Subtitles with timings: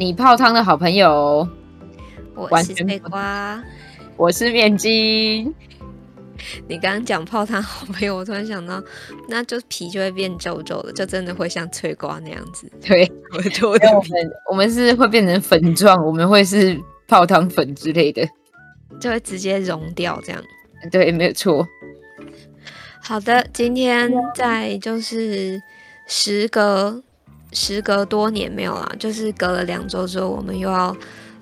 [0.00, 1.46] 你泡汤的好朋友，
[2.34, 3.62] 我是翠瓜，
[4.16, 5.54] 我是面筋。
[6.66, 8.82] 你刚刚讲泡汤好朋友，我突然想到，
[9.28, 12.66] 那就皮就会变皱皱的，就真的会像翠瓜那样子。
[12.80, 18.26] 对， 我就我们我们是会变成粉状，我们会是泡汤粉之类的，
[18.98, 20.42] 就会直接溶掉这样。
[20.90, 21.68] 对，没有错。
[23.02, 25.60] 好的，今天在就是
[26.06, 27.02] 时隔
[27.52, 30.96] 时隔多年没有啦，就是隔了两周之后，我们又要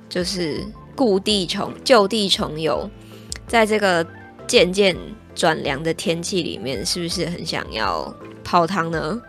[0.08, 0.64] 就是
[0.94, 2.88] 故地重就地重游，
[3.46, 4.06] 在这个
[4.46, 4.96] 渐渐
[5.34, 9.20] 转凉的天气里面，是不是很想要泡汤呢？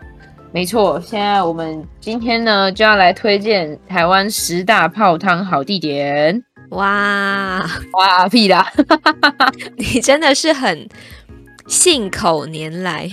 [0.52, 6.42] 没错，现在我们今天呢就要来推荐台湾十大泡汤好地点。
[6.70, 8.72] 哇哇屁啦！
[9.76, 10.88] 你真的是很。
[11.66, 13.08] 信口拈来，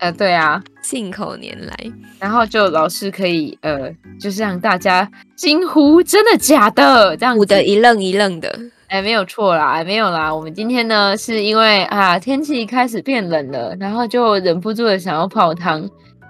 [0.00, 1.76] 呃，对啊，信口拈来，
[2.18, 7.14] 然后就老师可以，呃，就是让大家惊呼，真的假的？
[7.18, 8.48] 这样唬得一愣一愣的，
[8.88, 10.34] 哎、欸，没有错啦，欸，没有啦。
[10.34, 15.86] 我们今天呢，是因为啊，天气开始变冷了，然后就忍不住的想要泡汤，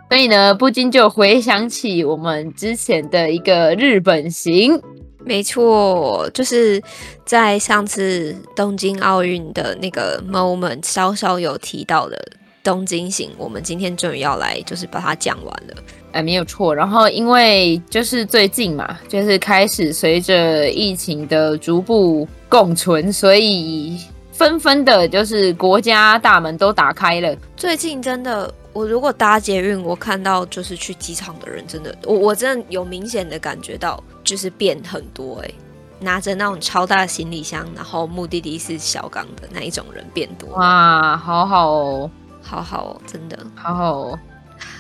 [0.09, 4.83] 所以呢，不禁就回想起我们之前的一个日本行。
[5.25, 6.83] 没错，就是
[7.25, 12.19] 在上次东京奥运的那个 moment 稍稍有提到的
[12.63, 15.75] 东京行，我们今天终于要来，就是把它讲完了。
[16.13, 16.75] 哎，没有错。
[16.75, 23.99] 然后因为就是最近嘛，就是开始随着疫情的逐步共存，所以
[24.33, 27.37] 纷纷的，就是国家大门都打开了。
[27.57, 28.53] 最近真的。
[28.73, 35.55] 我如果搭捷运，我看到就是去机场的人，真的，我我真的有明显的感觉到，就是变很多哎、欸，
[35.99, 40.51] 拿着那种超大的行李箱，然后目的地是小港的那一种人变多。
[40.51, 44.19] 哇，好好哦，好好哦，真的，好好哦。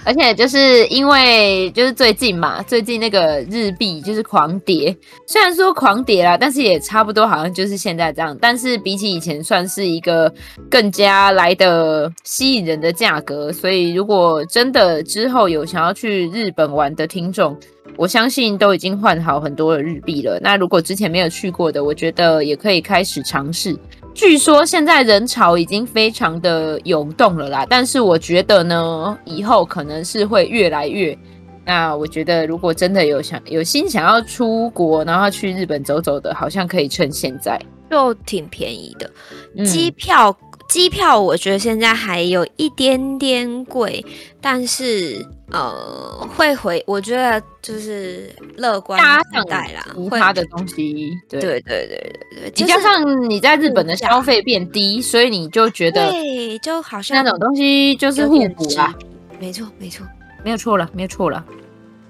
[0.04, 4.94] 而且就是因为就是最近嘛，最近那个日币就是狂跌，
[5.26, 8.36] 虽然说狂跌啦，但是也差不多好像就是现在这样。
[8.40, 10.32] 但是比起以前，算是一个
[10.70, 13.50] 更加来的吸引人的价格。
[13.50, 17.58] 所以如果真的之后有想要去日本玩的听众，
[17.96, 20.38] 我相信都已经换好很多的日币了。
[20.42, 23.74] 那如果之前没有去过的，我觉得也可以开始尝试。
[24.14, 31.16] 据说现在人潮已经非常的涌动了啦，但是我觉得呢，以后可能是会越来越。
[31.64, 37.60] 那我觉得，如果真的有想有心想要出国，然后去日本走走的，好像可以趁现在，
[37.90, 40.36] 就挺便宜的，机票。
[40.70, 44.04] 嗯机票我觉得现在还有一点点贵，
[44.40, 49.00] 但是呃会回，我觉得就是乐观
[49.32, 51.40] 看待啦，其他的东西，对。
[51.40, 58.94] 对对对对对，加上你在日本的消费变低，所以你就觉得对，就好像那种东西就是互补啦，
[59.40, 60.06] 没错没错，
[60.44, 61.44] 没有错了没有错了，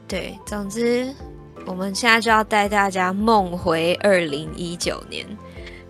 [0.07, 1.09] 对，总之
[1.65, 5.25] 我们现在就要带大家梦回二零一九年，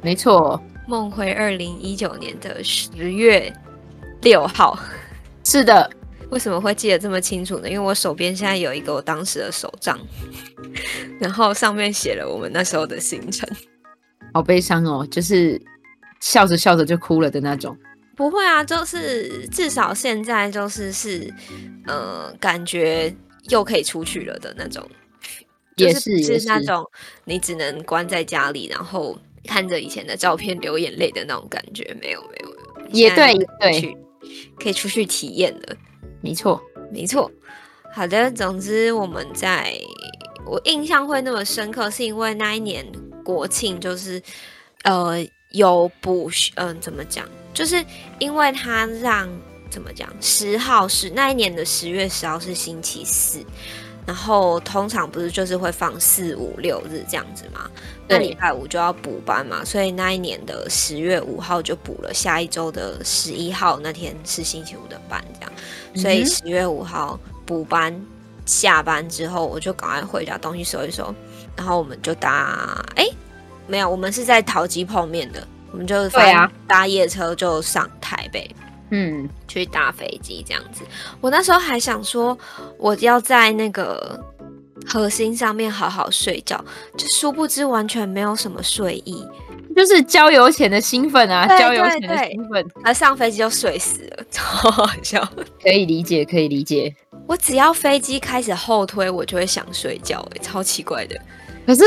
[0.01, 0.61] 没错。
[0.91, 3.53] 梦回二零一九年的十月
[4.23, 4.77] 六号，
[5.45, 5.89] 是的。
[6.31, 7.71] 为什么会记得这么清楚呢？
[7.71, 9.97] 因为我手边现在有一个我当时的手账，
[11.21, 13.49] 然后上面写了我们那时候的行程。
[14.35, 15.61] 好悲伤哦，就是
[16.19, 17.77] 笑着笑着就哭了的那种。
[18.17, 21.33] 不会啊，就是至少现在就是是，
[21.87, 23.15] 呃，感觉
[23.49, 24.85] 又可以出去了的那种。
[25.77, 26.85] 也是，就是，是那种
[27.25, 29.17] 你只能关在家里，然后。
[29.45, 33.97] 看着以前的照片流眼泪的那种感觉，没有没有也对对，
[34.59, 35.77] 可以出去体验的，
[36.21, 36.61] 没错
[36.93, 37.31] 没错。
[37.93, 39.75] 好的，总之我们在
[40.47, 42.85] 我印象会那么深刻，是因为那一年
[43.25, 44.23] 国庆就是
[44.85, 45.17] 呃
[45.51, 47.85] 有补嗯、呃、怎么讲，就是
[48.19, 49.29] 因为他让
[49.71, 53.45] 怎么讲十号是那一年的十月十号是星期四。
[54.07, 57.71] 然后通常不是就是会放四五六日这样子吗？
[58.11, 65.53] 那礼拜五就要补班嘛，所以那一年的十月五号就补了，下一周的十一号那天是星期五的班，这样。
[65.95, 67.95] 所以十月五号补班
[68.45, 71.15] 下班之后，我就赶快回家东西收一收，
[71.57, 73.07] 然后我们就搭哎
[73.69, 78.51] 没有，我们是在桃机碰面的，我们就对啊搭夜车就上台北。
[78.93, 80.83] 嗯，去搭飞机这样子，
[81.21, 82.37] 我那时候还想说，
[82.77, 84.21] 我要在那个
[84.87, 86.63] 核心上面好好睡觉，
[86.97, 89.27] 就殊不知完全没有什么睡意，
[89.77, 95.27] 就是郊游前的兴奋啊，郊游前的兴奋，而上飞机就睡死了，超好笑，
[95.63, 96.95] 可以理解，可以理解。
[97.27, 101.17] 我只要飞机开始后推，我就会想睡觉，哎，超奇怪的。
[101.65, 101.83] 可是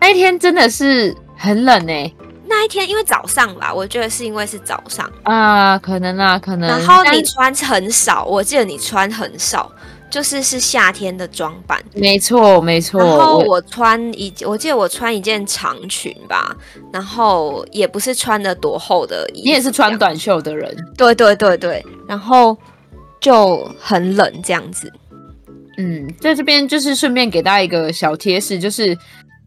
[0.00, 2.12] 那一天真的是很冷哎。
[2.46, 6.68] 那一天因为早上吧，我觉得是因为是早上啊，可能啊，可能。
[6.68, 9.70] 然后你穿很少，我记得你穿很少。
[10.14, 13.02] 就是是夏天的装扮，没错没错。
[13.02, 16.56] 然后我穿一，我，我记得我穿一件长裙吧，
[16.92, 22.56] 然后也不是穿的多厚的衣服，你也是穿短袖的人，对对对对，然后
[23.20, 24.88] 就很冷这样子。
[25.78, 28.96] 嗯，在这边就是顺便给大家一个小贴士，就是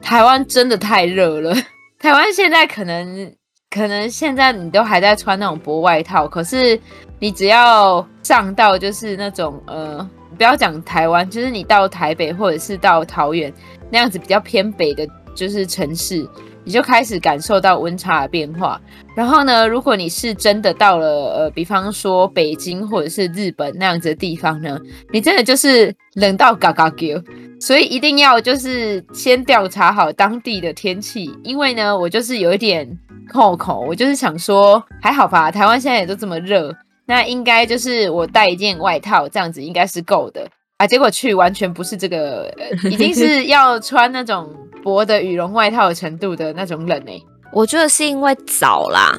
[0.02, 1.56] 台湾真的太热了。
[1.98, 3.34] 台湾现在可能
[3.70, 6.78] 可能现在你都还在穿那种薄外套，可是
[7.20, 10.06] 你只要上到就是那种呃。
[10.38, 13.52] 不要讲台湾，就是你到台北或者是到桃园
[13.90, 16.28] 那样子比较偏北的，就是城市，
[16.64, 18.80] 你就开始感受到温差的变化。
[19.16, 24.80] 然后呢，如果你是真的到了呃，比方说北京或者是日本那样子的地方呢，
[25.12, 27.24] 你真的就是冷到嘎嘎叫。
[27.60, 32.88] 所以一定要就是先调查好当地的天气，因为呢，我就是有一点
[33.28, 36.72] 扣口，我就是想说还好吧，台湾现在也都这么热。
[37.08, 40.46] 那应该就是我带一件外套，这样子应该是够的
[40.78, 40.86] 啊。
[40.86, 47.24] 结果去完全不是这个，已经是 要穿那种薄的羽绒外套的程度的那种冷诶。
[47.54, 49.18] 我觉得是因为早啦，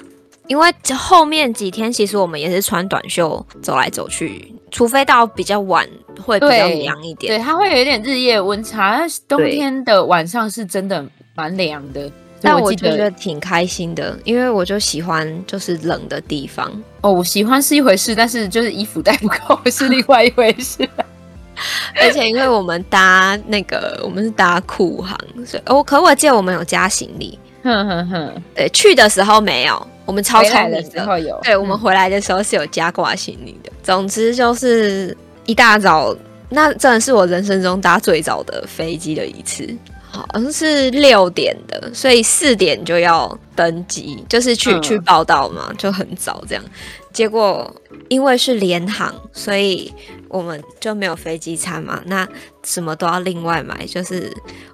[0.49, 5.89] 因为后面几天其实我们也是穿短袖走来走去，除非到比较晚
[6.23, 7.35] 会比较凉一点。
[7.35, 11.03] 对，它会有一点日夜温差，冬天的晚上是真的
[11.35, 12.11] 蛮凉的。
[12.41, 16.71] 但我就觉得挺开心的，因为我就喜欢就是冷的地方
[17.01, 17.13] 哦。
[17.13, 20.89] 我喜欢是一回事，但是就是衣服带不够 是另外一回事。
[22.01, 27.37] 而且因为我们搭那个，我们是搭酷航，所以我可我记得我们有加行李。
[27.65, 31.37] 哼哼哼，对，去的时候没有，我们超聪明的时候有。
[31.43, 33.73] 对，我们回来的时候是有加挂行李的。
[33.83, 35.15] 总之就是
[35.45, 36.17] 一大早，
[36.49, 39.69] 那真的是我人生中搭最早的飞机的一次。
[40.11, 46.65] 好像是六点的，所以四点就要登机，就是去、嗯、去报道嘛，就很早这样。
[47.13, 47.75] 结果
[48.09, 49.93] 因为是联航，所以
[50.29, 52.27] 我们就没有飞机餐嘛，那
[52.65, 54.33] 什么都要另外买，就是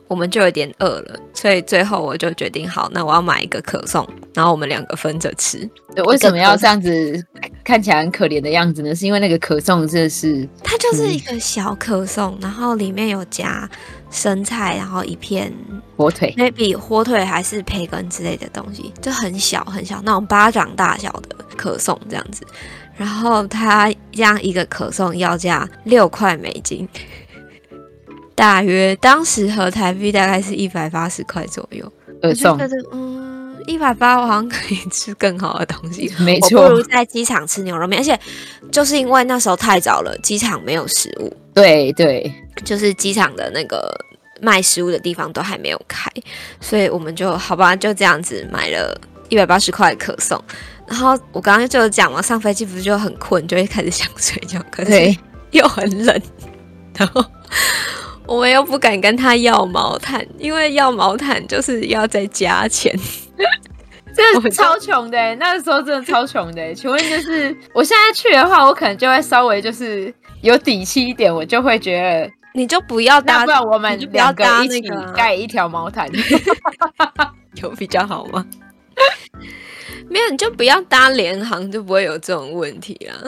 [0.09, 5.69] 我们就有点饿了，所以最后我就决定好，那我要买一个可颂，然后我们两个分着吃。
[5.95, 7.25] 对，为什么要这样子
[7.63, 8.95] 看起来很可怜的样子呢？
[8.95, 13.69] 是因为那个可颂真的是，它就是一个小可颂，然后里面有加。
[14.15, 15.53] 生菜，然后一片
[15.97, 22.47] 火腿，maybe 火腿还是培根之类的东西，就很小很小那种巴掌大小的可颂这样子。
[22.97, 26.89] 然后它这样一个可颂要价六块美金，
[28.37, 31.93] 大约当时合台币大概是一百八十块左右。
[32.23, 32.57] 可颂，
[32.93, 38.01] 嗯，一百八我好像可以吃更好的东西， 没错，我不如在机场吃牛肉面。
[38.01, 38.19] 而且
[38.71, 41.37] 就是因为那时候太早了，机场没有食物。
[41.53, 42.33] 对对。
[42.63, 43.93] 就是机场的那个
[44.41, 46.11] 卖食物的地方都还没有开，
[46.61, 48.97] 所以我们就好吧，就这样子买了
[49.29, 50.43] 一百八十块可颂。
[50.87, 55.17] 然后我刚刚就讲嘛，上飞机不是就很困，就会开始想睡觉，可是
[55.51, 56.23] 又很冷，
[56.97, 57.25] 然后
[58.27, 62.95] 我们又不敢跟他要毛毯，因为要毛毯就是要再加钱。
[64.15, 66.73] 真的超穷的、欸，那个时候真的超穷的、欸。
[66.73, 70.13] 请问就是我现在去的话，我可能就会稍微就是。
[70.43, 74.81] 有底气一点，我就会觉得你就不要搭，不然我们两个一起
[75.15, 76.09] 盖一条毛毯，
[77.61, 78.47] 有比较好吗？
[80.09, 83.19] 没有，你就不要搭联航，就不会有这种问题啊。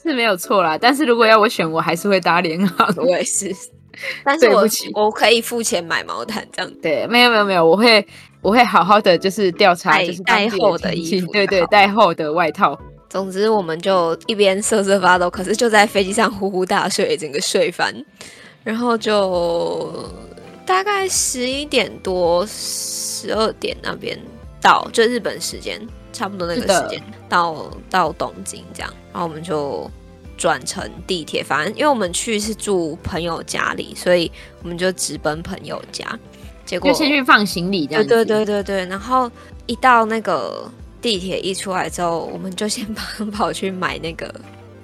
[0.00, 2.88] 是没有错啦，但是如果要我选，我还是会搭联航。
[2.96, 3.52] 我也是，
[4.24, 7.04] 但是我我可以付钱买毛毯，这样对。
[7.08, 8.06] 没有没有没有，我会
[8.40, 12.78] 我会好好的就是调查，就是带厚的衣服，对对，带厚的外套。
[13.08, 17.92] 总之，我们就一边瑟瑟发抖，可是就在飞机上呼呼大睡，整个睡翻。
[18.64, 20.10] 然后就
[20.66, 24.18] 大概十一点多、十二点那边
[24.60, 25.80] 到，就日本时间
[26.12, 28.92] 差不多那个时间到到东京这样。
[29.12, 29.88] 然后我们就
[30.36, 36.18] 转乘地铁，反正因为我们去是住朋友家里，所以我们就直奔朋友家。
[36.64, 38.04] 结果就先去放行李，这样。
[38.04, 38.86] 对对对对对。
[38.86, 39.30] 然后
[39.66, 40.68] 一到那个。
[41.04, 44.34] 地铁一出来之后，我们就先跑跑去买那个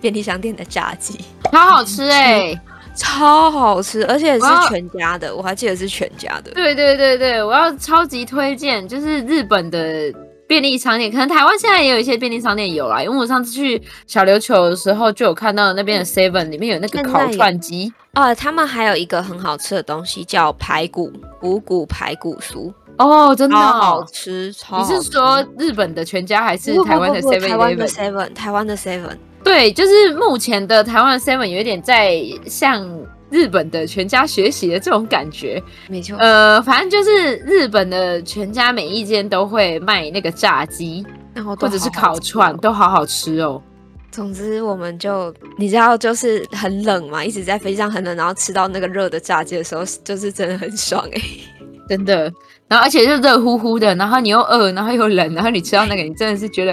[0.02, 1.18] 便利商店的炸鸡，
[1.50, 2.60] 好好吃哎、欸，
[2.94, 6.50] 超好吃，而且是全家的，我，我还记得是全家的。
[6.52, 10.12] 对对对对，我要超级推荐，就是日本的
[10.46, 22.72] 便利商店，可能台湾现在也有一些便利商店有啦，因为我上次去小琉球的时候就有看到那边的 Seven 里面有那个烤串机，啊，他们还有一个很好吃的东西叫排骨五谷排骨酥。
[22.98, 24.92] 哦，真的好吃，超好吃。
[24.92, 27.48] 你是说日本的全家还是台湾的 Seven？
[27.48, 29.16] 台湾的 Seven，台湾的 Seven。
[29.42, 32.86] 对，就是目前的台湾的 Seven 有一点在向
[33.30, 35.62] 日本的全家学习的这种感觉。
[35.88, 41.04] 没错，呃，反正就是日本的全家每一间都会卖那个炸鸡，
[41.34, 43.62] 然后或者是烤串，都好好吃哦。
[44.10, 51.40] 总之，我们就你知道，就是很冷嘛，一直在飞机上很冷，然后吃到那个热的炸鸡的时候，就是真的很爽哎、欸，
[51.88, 52.32] 真的。
[52.66, 56.72] 然后而且就热乎乎的，然后你又饿，然后又冷，然后你吃到那个，你真的是觉得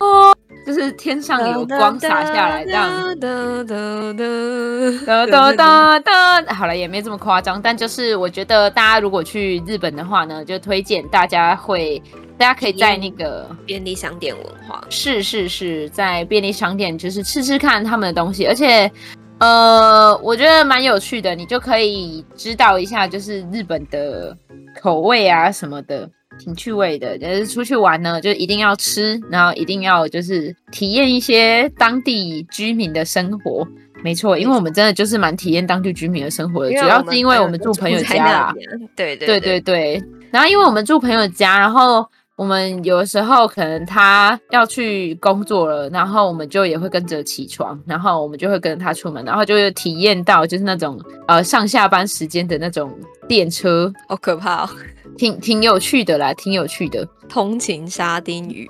[0.00, 2.88] 哦，就是天上有光洒下来这样。
[3.18, 12.02] 哒哒哒哒哒，好了，也没这么夸张，但就是我觉得大家如果去日本的话呢，就推荐大家会。
[12.38, 18.90] 大家可以在那个便利商店文化，是是是，在便利商店就是吃吃看他们的东西，而且
[19.38, 24.36] 呃，我觉得蛮有趣的，你就可以知道一下就是日本的
[24.80, 27.16] 口味啊什么的，挺趣味的。
[27.18, 33.66] 就是出去玩呢，就一定要吃，然后一定要就是体验一些当地居民的生活。
[34.02, 38.54] 没错，因为我们真的就是蛮体验当地居民的生活的，主要是因为我们住朋友家啦。
[38.96, 42.06] 对对对对对，然后因为我们住朋友家，然后。
[42.34, 50.98] 我们有的时候可能他要去工作了，然后我们就也会跟着起床，然后我们就会跟着他出门，然后就会体验到就是那种
[51.28, 52.90] 呃上下班时间的那种
[53.32, 54.70] 电车，好可怕哦，
[55.16, 57.02] 挺挺有趣的啦，挺有趣的。
[57.30, 58.68] 通勤沙丁鱼，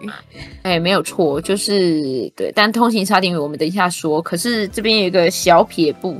[0.62, 4.22] 哎，没有错，就是对，但通勤沙丁鱼我们等一下说。
[4.22, 6.16] 可是这边有一个小撇步，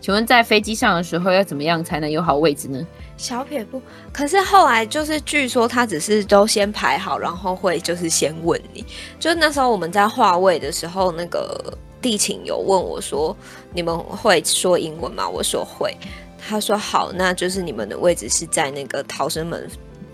[0.00, 2.86] 请问在飞机上的时候要怎么样才能有好位置呢？
[3.16, 8.84] 小撇步，可是后来就是据说他只是都先排好，然后会就是先问你。
[9.18, 13.34] 就那时候我们在划位的时候，那个地勤有问我说
[13.72, 15.96] ：“你们会说英文吗？”我说会。
[16.36, 19.70] 他说：“好，那就是你们的位置是在那个逃生门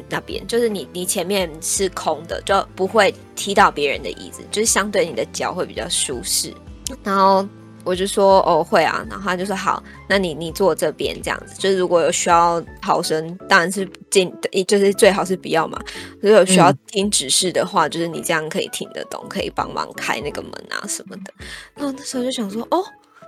[0.09, 6.54] 那边，就是你你前面是空的，就不会踢到别人的椅子，就是相对你的脚会比较舒适。”
[7.02, 7.45] 然后。
[7.85, 14.32] 我就说哦会啊，然后他就说好，那你你坐这边这样子，就是如果有需要逃生，当然是进，
[14.66, 15.80] 就是最好是不要嘛。
[16.20, 21.32] 如果有需要听指示的话，就是你这样可以听得懂，可以帮忙开那个门啊什么的。
[21.76, 22.85] 那我那时候就想说哦，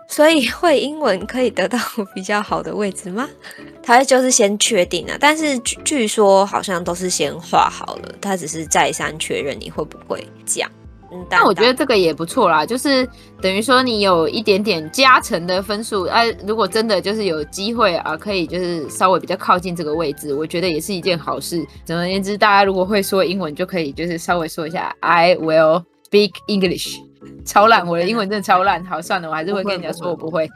[0.08, 1.78] 所以会英文可以得到
[2.14, 3.28] 比较好的位置吗？
[3.82, 10.70] 他就是先确定啊，但是据据说好像都是先画好了，他只是再三确认你会不会讲。
[11.28, 13.08] 那我觉得这个也不错啦，就是
[13.40, 21.66] 等于说你有一点点加成的分数，哎、啊，如果真的就是有机会啊，可以就是稍微比较靠近这个位置，我觉得也是一件好事。
[21.84, 26.98] 总而言之，大家如果会说英文，就可以就是稍微说一下 I will speak English。
[27.44, 28.82] 超烂，我的英文真的超烂。
[28.84, 30.48] 好，算了，我还是会跟人家说我不会。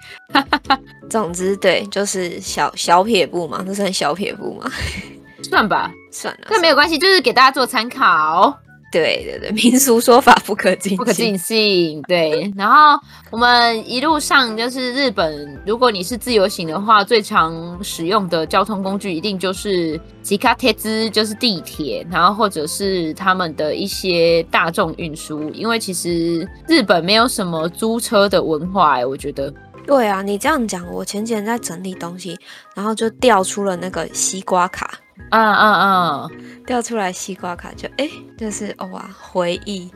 [1.10, 4.70] 总之，对，就是小小撇步嘛，这算小撇步嘛？
[5.42, 8.58] 算吧，算了，那没有关系，就是给大家做参考。
[9.00, 12.00] 对对对，民俗说法不可尽不可尽信。
[12.02, 12.98] 对， 然后
[13.30, 25.50] 我们一路上就是日本，如果你是自由行的话，最常使用的交通工具一定就是吉卡铁兹，就是地铁，然后或者是他们的一些大众运输。
[25.50, 29.52] 因为其实日本没有什么租车的文化，哎，我觉得。
[29.86, 32.38] 对啊，你这样讲，我前几天在整理东西，
[32.74, 34.90] 然后就调出了那个西瓜卡。
[35.30, 36.28] 啊啊啊！
[36.66, 39.90] 调出来西瓜卡就哎，就是哇，回忆。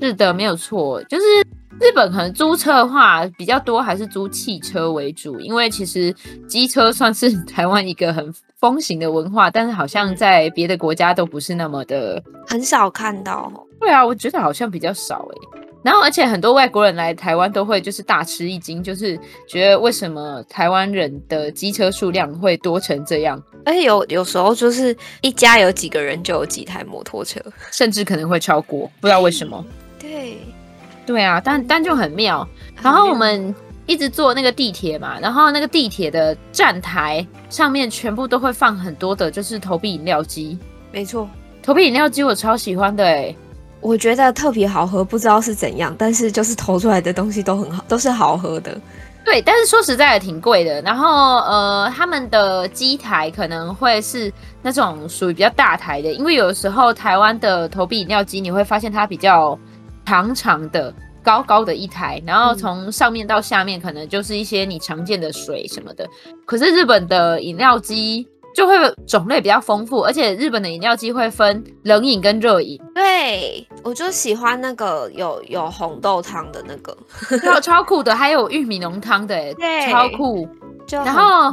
[0.00, 1.24] 是的，没有错，就是
[1.80, 6.12] 日本可能租车的话比较多，还是租汽车为主，因为其实
[6.46, 13.50] 机车算是台湾一个很风行的文化，但是好像在别的国家都不是那么的，很少看到。
[13.80, 15.53] 对啊，我觉得好像比较少哎。
[15.84, 23.40] 然后，而且很多外国人来台湾都会就是大吃一惊，就是觉得为什么台湾人的机车数量会多成这样？
[23.66, 27.38] 而且有有时候就是一家有几个人就有几台摩托车，
[27.70, 29.62] 甚至可能会超过，不知道为什么。
[30.00, 30.38] 对，
[31.04, 32.48] 对啊，但但就很妙。
[32.82, 40.58] 然后我们一直坐那个地铁嘛，然后那个地铁的站台上面全部都会放很多的，就是投币饮料机。
[40.90, 41.28] 没错，
[41.62, 43.34] 投币饮料机我超喜欢的哎。
[43.84, 48.74] 我觉得特别好喝，不知道是怎样，但是就是投出来的东西都很好，都是好喝的。
[49.22, 50.80] 对，但是说实在的，挺贵的。
[50.80, 59.58] 然后呃，他们的机台可能会是那种属于比较大台的，因为有时候台湾的投币饮料机，你会发现它比较
[60.06, 66.08] 长长的、高高的一台，然后从上面到下面可能就是一些你常见的水什么的。
[66.46, 68.26] 可是日本的饮料机。
[68.54, 68.74] 就会
[69.06, 72.80] 种类比较丰富，而且日本的饮料机会分冷饮跟热饮。
[72.94, 76.96] 对，我就喜欢那个有有红豆汤的那个，
[77.38, 80.48] 超超酷的，还有玉米浓汤的， 对，超酷。
[80.90, 81.50] 然后，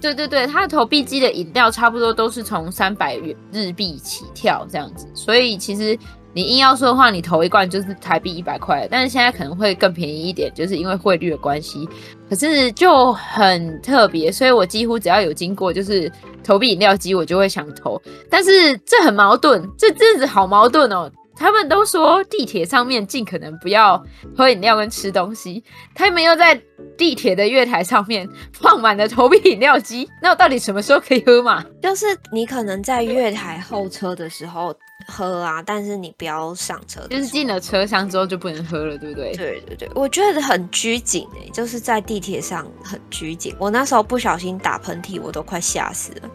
[0.00, 5.96] 对对对，它的投币机的饮料差不多都是从三百元日币起跳这样子，所以其实
[6.34, 11.88] 你硬要说的话，你投一罐就是台币一百块，但是现在可能会更便宜一点，就是因为汇率的关系。
[12.28, 16.10] 可是就很特别，所以我几乎只要有经过，就是
[16.42, 18.00] 投币饮料机，我就会想投。
[18.28, 21.10] 但是这很矛盾，这阵子好矛盾哦。
[21.36, 24.00] 他们都说地铁上面尽可能不要
[24.36, 25.62] 喝饮料跟吃东西，
[25.94, 26.60] 他们又在
[26.96, 31.64] 地铁的月台上面放满了投币饮料机， 那我到底什么时候可以喝嘛？
[31.82, 34.74] 就是你可能在月台候车的时候
[35.06, 39.32] 喝啊，但是你不要上车，就是进了车厢之后就不能喝了，对不对？
[39.34, 43.54] 对对对，我觉得很拘谨哎，就是在地铁上很拘谨。
[43.58, 46.30] 我那时候不小心打喷嚏，我都快吓死了。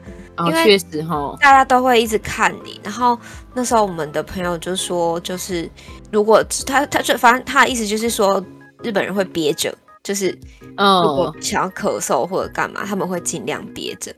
[0.48, 2.80] 因为确实哈，大家都会一直看你。
[2.82, 3.20] 然后
[3.54, 5.70] 那时候我们的朋友就说，就是
[6.14, 8.42] 如果他他就反正他的意思就是说，
[8.82, 10.30] 日本人会憋着，就是
[10.78, 14.14] 如果想要咳嗽或者干嘛，他们会尽量憋着。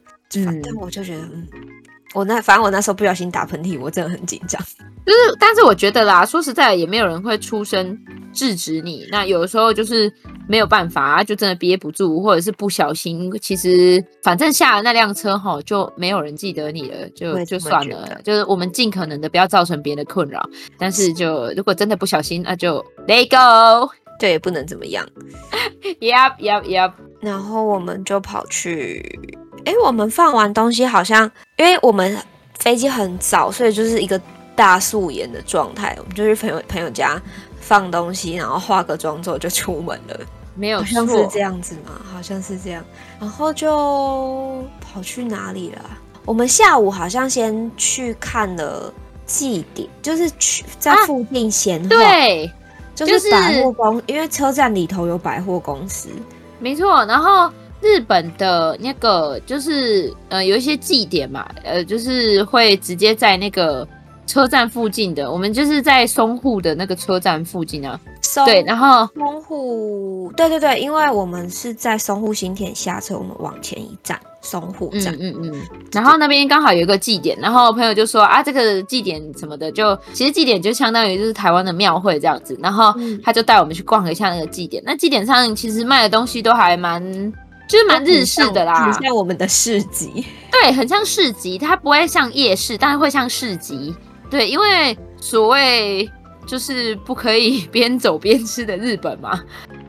[0.45, 1.47] 反正我就觉得，嗯，
[2.13, 4.61] 我那反正我那时候不小心打喷嚏，我真的很紧张。
[5.05, 7.97] 就是，但是我觉得啦，说实在，也没有人会出声
[8.31, 9.05] 制止你。
[9.11, 10.13] 那有的时候就是
[10.47, 13.29] 没有办法，就真的憋不住，或者是不小心。
[13.41, 18.21] 其实反正下了那辆车哈，就没有人记得你了，就就算了。
[18.23, 20.47] 就是我们尽可能的不要造成别人的困扰。
[20.77, 25.05] 但是就如果真的不小心，那就 let go，对，不能怎么样。
[25.99, 26.93] Yep, yep, yep。
[27.19, 29.03] 然后我们就跑去，
[29.65, 32.15] 哎，我们放完东西好像，因为我们
[32.59, 34.21] 飞机很早，所以就是一个。
[34.53, 37.19] 大素颜的状态，我们就去朋友朋友家
[37.61, 40.19] 放东西，然后化个妆之后就出门了。
[40.53, 41.93] 没有，好像是这样子嘛？
[42.13, 42.83] 好像是这样。
[43.19, 45.81] 然后就跑去哪里了？
[46.25, 48.93] 我们下午好像先去看了
[49.25, 51.89] 祭典，就是去在附近闲晃。
[51.89, 52.51] 对，
[53.05, 56.09] 就是百货公，因为车站里头有百货公司。
[56.59, 57.05] 没错。
[57.05, 63.87] 然后日本的那个就是呃有一些祭典嘛，呃就是会直接在那个。
[64.27, 67.99] 车站附近的，我们就是在松户的那个车站附近啊。
[68.31, 75.13] 松对，然后松户，对对对，因为我们是在松户新田下车，我们往前一站，松户站。
[75.19, 75.61] 嗯嗯嗯。
[75.91, 82.57] 然后那边刚好有一个祭典，然后朋友就说啊，这个祭典什么的，就其实祭典就相当于就是台湾的庙会这样子。
[82.63, 84.81] 然后他就带我们去逛了一下那个祭典。
[84.85, 87.03] 那祭典上其实卖的东西都还蛮，
[87.67, 90.25] 就是蛮日式的啦，很像我们的市集。
[90.49, 93.93] 对，很像市集，它不会像夜市，但是会像市集。
[94.29, 96.09] 对，因为所谓
[96.45, 99.41] 就是不可以 边走边吃的日本嘛，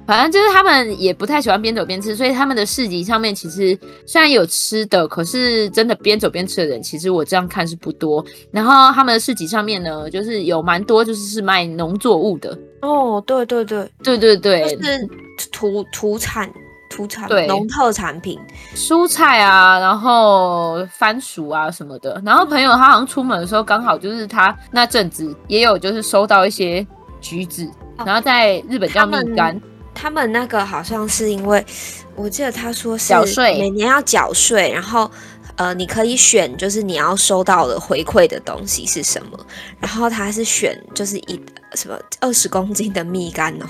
[0.06, 8.24] 反正就是他们也不太喜欢边走边吃，所以他们的市集上面其实虽然有吃的，可是真的边走边吃的人，其实我这样看是不多。
[8.50, 12.56] 然后他们的市集上面呢，就是有蛮多就是是卖农作物的。
[12.82, 15.08] 哦，对对对对对对，就是
[15.50, 16.52] 土土产。
[16.92, 18.38] 土产对农特产品，
[18.74, 22.20] 蔬菜啊，然后番薯啊什么的。
[22.24, 26.86] 然后朋友他好像出门的时候，刚好就是他那阵子也有就是收到一些
[27.20, 27.64] 橘子，
[27.96, 29.58] 哦、然后在日本叫蜜柑。
[29.94, 31.64] 他们那个好像是因为
[32.14, 35.10] 我记得他说是每年要缴税，然后
[35.56, 39.38] 呃你可以选就是你要收到的回馈的东西是什么，
[39.78, 41.38] 然后他是选就是一
[41.74, 43.66] 什么二十公斤的蜜柑哦。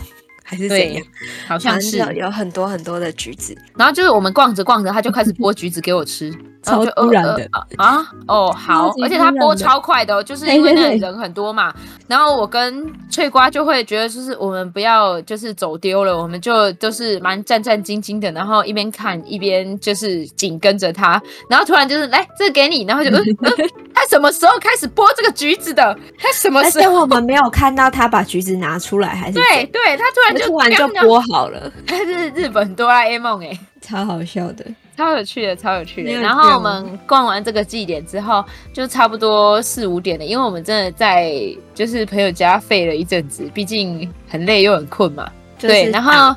[0.53, 1.03] 还是怎样？
[1.47, 6.31] 好像是有很多很多的橘子，然后就是我们逛着逛着，他就开始剥橘子给我吃。
[6.63, 7.99] 超突然的啊！
[8.29, 11.75] 哦，好，而且他播超快的哦，就是因为那人很多嘛。
[12.07, 21.21] 然后我跟翠瓜就会觉得，就是我们不要就是走丢了，我们就就是蛮战战兢兢的，然后一边看一边就是紧跟着他。
[21.49, 23.37] 然后突然就是来这个给你，然后就嗯，
[23.93, 25.97] 他什么时候开始剥这个橘子的？
[26.19, 27.01] 他什么时候？
[27.03, 31.73] 我们没有看到他把橘子拿出来，还是对对，他突然就突然就剥好了。
[31.87, 34.65] 他是日本哆啦 A 梦哎，超好笑的。
[34.97, 36.13] 超有趣的，超有趣的。
[36.13, 41.33] 然后我们逛完这个祭典之后，就差不多四五点了，因为我们真的在
[41.75, 45.31] 就是朋友家废了一阵子，毕竟很累又很困嘛。
[45.59, 46.35] 对，然后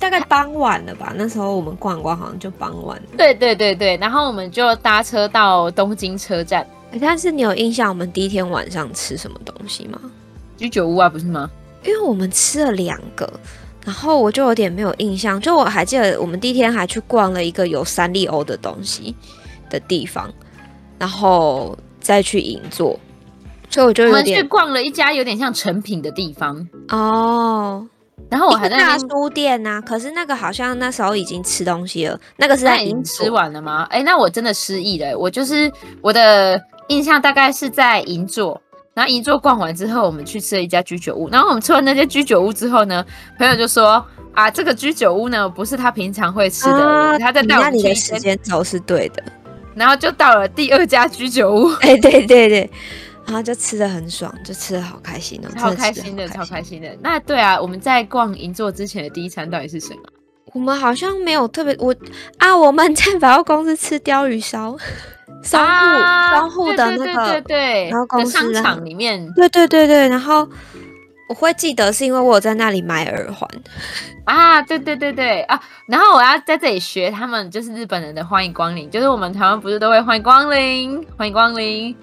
[0.00, 3.08] 大概傍晚了吧，那时候我们逛逛好像就傍晚了。
[3.16, 6.64] 对对对对，然后我们就搭车到东京车站。
[7.00, 10.00] 但是你有印象我们第一天晚上吃什么东西吗？
[10.56, 11.50] 居酒屋啊，不是吗？
[11.84, 13.28] 因为我们吃了两个。
[13.88, 19.16] 然后我就有点没有印象，就我还记得我们第一天还去逛了一个有三丽鸥的东西
[19.70, 20.30] 的地方，
[20.98, 23.00] 然后再去银座，
[23.70, 27.88] 所以我就我们去逛了一家有点像成品的地方哦。
[28.28, 33.02] 然后我还在大书店呐、啊，可是那个好像那时候已经吃东西了，那个是在已经。
[33.02, 33.86] 吃完了吗？
[33.88, 35.72] 哎，那我真的失忆了，我就是
[36.02, 38.60] 我的印象大概是在银座。
[38.98, 41.28] 然后银座逛完之后，我们去吃了一家居酒屋。
[41.30, 43.06] 然后我们吃完那家居酒屋之后呢，
[43.38, 46.84] 朋友就说：“啊，这个居酒屋呢，不是他平常会吃的。
[46.84, 47.76] 啊”他在带我们去。
[47.76, 49.22] 你的时间轴是对的。
[49.76, 51.68] 然后就到了第二家居酒屋。
[51.74, 52.68] 哎，对对对。
[53.24, 56.88] 然后就吃的很爽，就吃的好开心哦，超开心的，超开心的。
[57.00, 60.00] 那对啊，我们在逛银座之前的第一餐到底是什么？
[60.53, 61.95] 我们好像没有特别，我
[62.37, 64.77] 啊，我们在百货公司吃鯛鱼烧，
[65.41, 65.99] 商户
[66.31, 70.47] 商户的那个，对对对对，然后公司商场里面，对对对对，然后
[71.27, 73.49] 我会记得是因为我有在那里买耳环
[74.25, 81.95] 啊，对对对对啊，然后我要在这里学他们，就是日本人的欢迎光临，就是我们台湾不是都会欢迎光临，欢迎光临，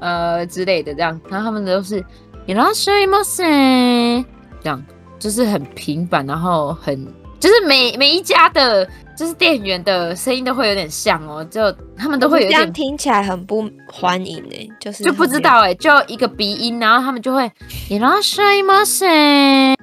[0.00, 2.04] 呃之类的这样，然后他们都是
[2.46, 4.22] いらっしゃいませ，
[4.62, 4.84] 这样
[5.18, 7.06] 就是很平板，然后很。
[7.40, 17.50] 就是每每一家的，就是店员的声音都会有点像哦，就他们都会有点这样听起来很不欢迎哎，就是就不知道哎，就一个鼻音，然后他们就会
[17.88, 19.76] いらっしゃいませ，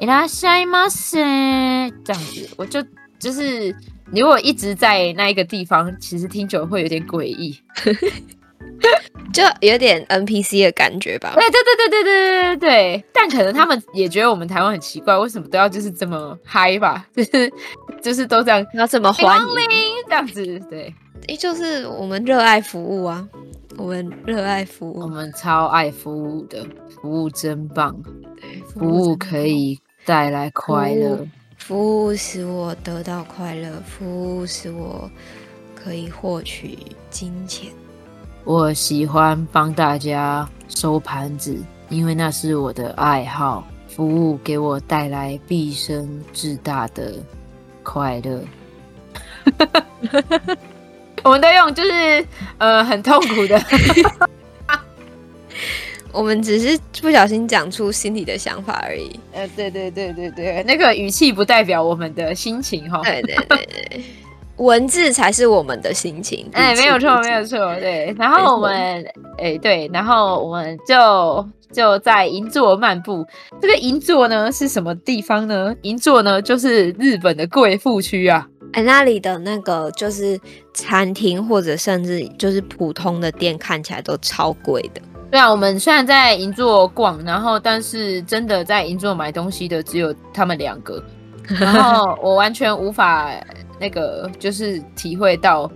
[0.00, 2.84] いらっしゃいませ这样子，我就
[3.18, 3.74] 就是
[4.12, 7.58] 如果一直在那一个地方，其实听久了会有点诡异。
[9.33, 11.33] 就有点 NPC 的感觉吧。
[11.35, 13.05] 对对对对对对对对。
[13.11, 17.05] 但可能他们也觉得我们台湾很奇怪，为什么都要就是这么嗨吧？
[17.15, 17.51] 就是
[18.01, 19.45] 就是都这样要这么欢迎
[20.07, 20.59] 这样子。
[20.69, 20.93] 对，
[21.27, 23.27] 诶，就是我们热爱服务啊，
[23.77, 26.65] 我们热爱服务，我们超爱服务的，
[27.01, 27.93] 服务真棒。
[28.39, 35.09] 对，服务可以带来快乐，服务使我得到快乐，服务使我
[35.75, 36.77] 可以获取
[37.09, 37.69] 金钱。
[38.45, 41.57] 我喜欢帮大家收盘子，
[41.89, 43.67] 因为那是我的爱好。
[43.87, 47.13] 服务给我带来毕生至大的
[47.81, 48.43] 快乐。
[51.23, 52.27] 我们都用就是
[52.57, 53.57] 呃很痛苦的，
[56.11, 59.17] 我们只是不小心讲出心里的想法而已。
[59.31, 63.01] 呃，对对对对对，那个语气不代表我们的心情哈。
[63.01, 64.03] 对对对对。
[64.57, 68.15] 文字才是我们的心情，哎、欸，没有错，没有错，对。
[68.17, 68.73] 然后我们，
[69.37, 73.25] 哎、欸，对，然后我们就就在银座漫步。
[73.61, 75.75] 这个银座呢是什么地方呢？
[75.81, 78.47] 银座呢就是日本的贵妇区啊。
[78.71, 80.39] 哎、欸，那里的那个就是
[80.73, 85.01] 餐厅或者甚至就是普通的店，看起来都超贵的。
[85.29, 91.03] 对啊，我们虽然在银座逛，然后但是真的在银座买东西的只有他们两个，
[91.59, 93.29] 然后我完全无法。
[93.79, 95.69] 那个就是体会到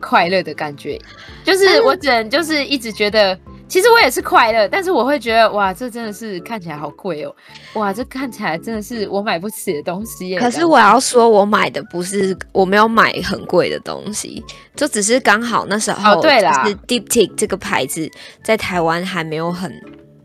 [0.00, 0.98] 快乐的感觉，
[1.44, 3.38] 就是我只能就是一直觉得，
[3.68, 7.34] 其实我也是快乐，但是我会觉得哇，这真的是看起来好贵哦，
[7.74, 10.40] 哇，这看起来真的是我买不起的东西耶。
[10.40, 14.42] 可是我要说，我买的不是，我没有买很贵的东西，
[14.74, 18.10] 就只是刚好那时候，对啦，就是 Diptyque 这个牌子
[18.42, 19.72] 在台湾还没有很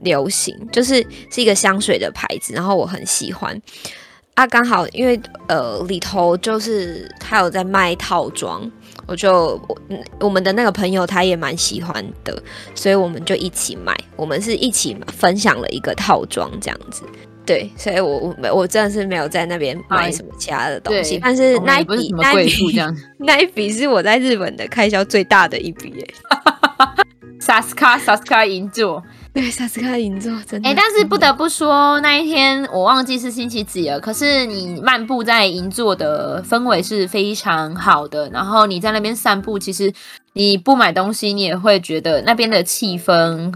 [0.02, 3.62] 流行，就是是一个香水的牌子，然后我很喜欢。
[4.38, 8.71] 啊，刚好因为呃里头就是他有在卖套装，
[9.08, 9.76] 我就我
[10.19, 12.39] 我们的那个朋友他也蛮喜欢的，
[12.76, 17.02] 所以我们就一起买，我们是一起分享了一个套装这样子。
[17.47, 22.80] 对，所以我我我真的是没有在那边买什么其他的东西，但是那一笔那一笔
[23.17, 26.08] 那一笔是我在日本的开销最大的一笔耶。
[27.39, 29.04] 萨斯卡萨斯卡银座。
[29.34, 30.67] 对，萨斯卡银座真的。
[30.67, 34.00] 哎、欸，但是不得不说，那一天我忘记是星期几了。
[34.00, 39.93] 可是你漫步在银座的氛围是非常好的，然后你在那边散步，其实
[40.34, 43.54] 你不买东西，你也会觉得那边的气氛，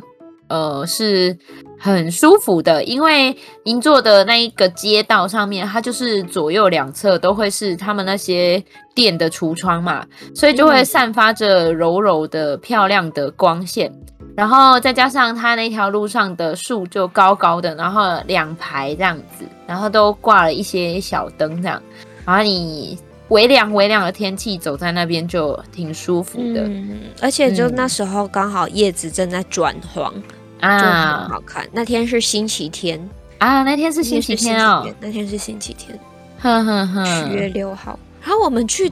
[0.51, 1.37] 呃，是
[1.79, 2.83] 很舒服的。
[2.83, 8.61] 因为银座的那一个街道上面，它就是左右两侧都会是他们那些
[8.93, 13.91] 店的橱窗嘛，所以就会散发着柔柔的、漂亮的光线。
[14.33, 21.81] 然后再加上它那条路上的树就高高的，然后两排这样子，然后都挂了一些小灯这样，
[22.25, 30.13] 然后你微凉微凉的天气走在那边就挺舒服的，嗯，而且就那时候刚好叶子正在转黄
[30.61, 31.67] 啊，就很好看。
[31.73, 32.97] 那天是星期天
[33.39, 35.99] 啊，那天是星期天哦，那天是星期天，
[36.39, 38.91] 哼哼哼，十月六号，然后我们去。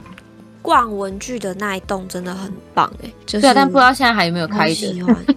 [0.62, 4.88] 逛文具的那一栋真的很棒哎，就是，对，但不知道现在还有没有开着？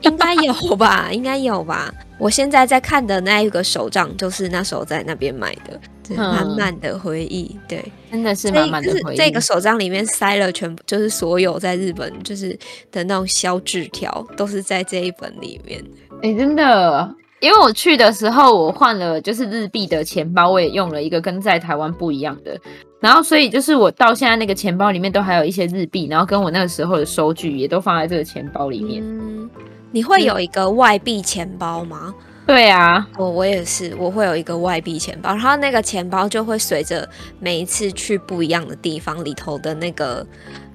[0.01, 1.89] 应该有吧，应该有吧。
[2.17, 5.79] 我现在在看的那一个手账，就是那时候在那边买的，
[6.15, 7.57] 满满的回忆。
[7.67, 9.17] 对，真的是满满的回忆。
[9.17, 12.57] 这个手账里面塞了全部，就是所有在日本就是
[12.91, 15.83] 的那种小纸条，都是在这一本里面。
[16.21, 17.15] 哎、欸，真的。
[17.39, 22.57] 因为我去的时候，我换了就是日币的钱包，我也用了一个跟在台湾不一样的，
[23.01, 29.03] 然后所以就是我到现在那个钱包里面都还有一些日币，然后跟我那个时候的收据也都放在这个钱包里面。
[29.03, 29.49] 嗯，
[29.91, 32.15] 你会有一个外币钱包吗？
[32.45, 37.07] 对啊，我我也是，我会有一个外币钱包，然后那个钱包就会随着
[37.39, 40.25] 每一次去不一样的地方，里头的那个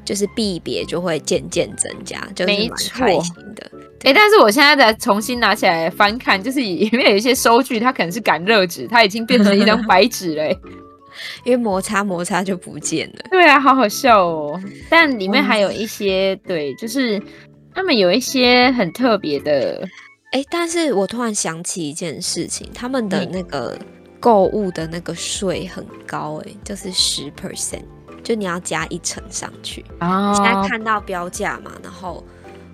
[0.02, 3.70] 就是币别就会渐渐增加，就是蛮开心的。
[4.04, 10.50] 哎、欸，但是我现在再重新拿起来翻看，就是里面有一些收据，它可能是感热纸，它已经变成一张白纸了，
[11.44, 13.18] 因为摩擦摩擦就不见了。
[13.30, 14.58] 对啊，好好笑哦。
[14.88, 17.20] 但里面还有一些，嗯、对，就是
[17.74, 19.86] 他们有一些很特别的。
[20.30, 23.78] 哎、欸，但是我突然想起一件事情，他们的那个
[24.20, 27.84] 购物的那个税很高，哎，就是十 percent，
[28.22, 29.84] 就你要加一层上去。
[30.00, 30.32] 哦。
[30.34, 32.24] 现在看到标价嘛，然后。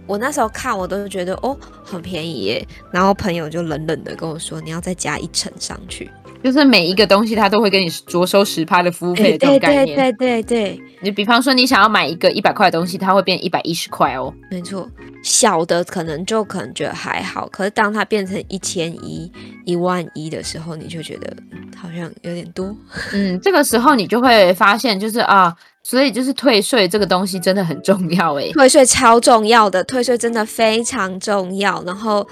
[0.06, 2.68] 我那时候看，我都觉得哦，很便宜耶。
[2.92, 6.10] 然后朋友就冷冷的跟我说：“你要再加一层上去。”
[6.44, 9.96] 就是每一个东西他都会跟你着收十趴的服务费的这种概念。
[9.96, 10.83] 对对对对对。
[11.00, 14.30] 你比方说，你想要买一个一百块的东西，它会变一百一十块哦。
[14.50, 14.87] 没错，
[15.22, 19.33] 小的可能就可能觉得还好，可是当它变成一千一、
[19.64, 21.35] 一万一的时候，你就觉得
[21.74, 22.76] 好像有点多。
[23.14, 25.57] 嗯，这个时候你就会发现，就是啊。
[25.87, 31.83] 所以就是退税这个东西真的很重要诶，退税超重要的，退税真的非常重要。
[31.85, 32.26] 然后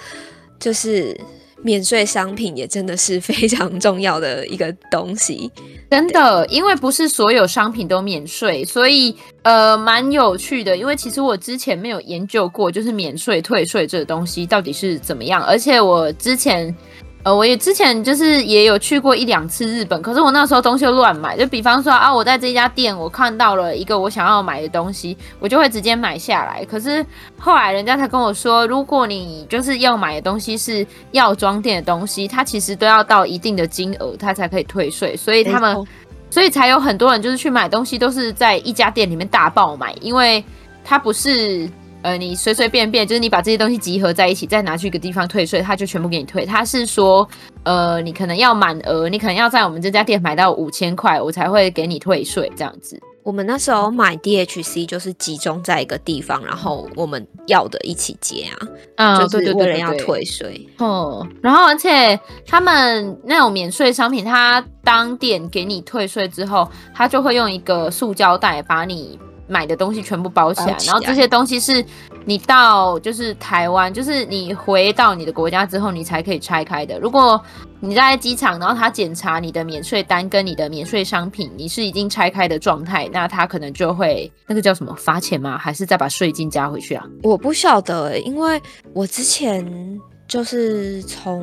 [0.59, 1.15] 就是
[1.63, 5.51] 免税商品也真的是非常重要的一个东西，
[5.91, 10.77] 真的，因为不是所有商品都免税，所以呃蛮有趣的。
[10.77, 16.75] 因为其实我之前没有研究过，就是免税退税这个东西到底是怎么样，而且我之前。
[17.25, 26.65] 呃，我也之前就是也有去过一两次日本，可是我那时候东西就乱买，就比方说啊，我在这家店我看到了一个我想要买的东西，我就会直接买下来。
[26.65, 27.05] 可是
[27.39, 35.17] 后来人家才跟我说，如果你就是要买的东西是药妆店的东西，它其实都要到一定的金额，它才可以退税。
[35.17, 35.87] 所以他们，
[36.29, 40.45] 所以才有很多人就是去买东西都是在一家店里面大爆买，因为
[40.83, 41.71] 它不是。
[42.03, 46.45] 呃，你随随便便就是你把这些东西集合在一起，再拿去一个地方退税，他就全部给你退。
[46.45, 47.29] 他是说，
[47.63, 53.01] 呃，你可能要满额，你可能要在我们这家店买到五千块，我才会给你退税这样子。
[53.23, 58.59] 我们那时候买 DHC 就是集中在一个地方，然后我们要的一起结啊，
[58.97, 60.69] 嗯，就是为了要退税。
[60.79, 69.17] 哦，然后而且他们那种免税商品，他当店给你退税之后，他就会用一个塑胶袋把你。
[69.53, 71.85] 买的东西全部包起来，然后这些东西是
[72.25, 76.99] 你到就是台湾，就是你回到你的国家之后，你才可以拆开的。
[76.99, 77.39] 如果
[77.81, 85.59] 你在机场，然后他检查你的免税单跟你的免税商品，你是已经拆开的状态，那他可能就会那个叫什么罚钱吗？
[85.59, 87.05] 还是再把税金加回去啊？
[87.23, 88.61] 我不晓得欸，因为
[88.95, 91.43] 我之前就是从，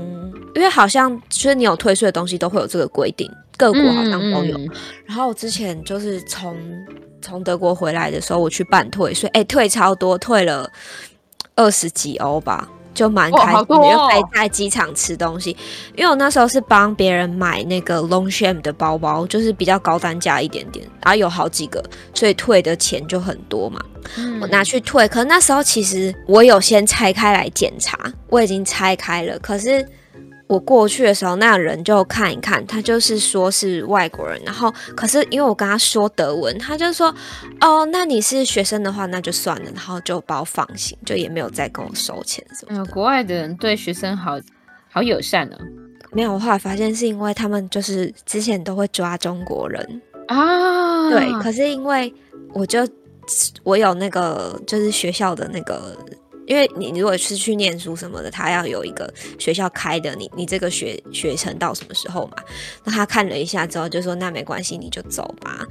[0.55, 4.57] 因为好像就是你有退税的东西都会有这个规定，各国好像都有。
[4.57, 4.71] 嗯嗯。
[5.05, 6.57] 然后我之前就是从。
[7.21, 10.71] 从德国回来的时候，我去办退税，哎，退超多，退了
[11.53, 13.53] 二十几欧吧，就蛮开
[14.33, 15.49] 在机场吃东西。
[15.97, 23.81] 因为我那时候是帮别人买那个 Longchamp 的包包，就是比较高单价一点点，然后有好几个，所以退的钱就很多嘛。
[24.15, 29.85] 嗯、我拿去退，可是那时候其实我有先拆开来检查，我已经拆开了，可是。
[30.49, 37.13] 我过去的时候，那人就看一看，他就是说是外国人，然后可是因为我跟他说德文，他就说
[37.61, 42.81] 哦，那你是学生的话，那就算了，然后就把我放行，就也没有再跟我收钱什么的。
[42.81, 44.39] 嗯，国外的人对学生好
[44.89, 45.57] 好友善哦。
[46.11, 52.11] 没有，我后来发现是因为他们就是之前都会抓中国人啊，对，可是因为
[52.55, 52.79] 我就
[53.61, 55.95] 我有那个就是学校的那个。
[56.49, 59.07] 因为你如果是去念书什么的，他要有一个
[59.37, 62.37] 学校开的，你你这个学学程到什么时候嘛？
[62.83, 65.63] 那他看了一下之后就说：“那没关系，你就走吧。”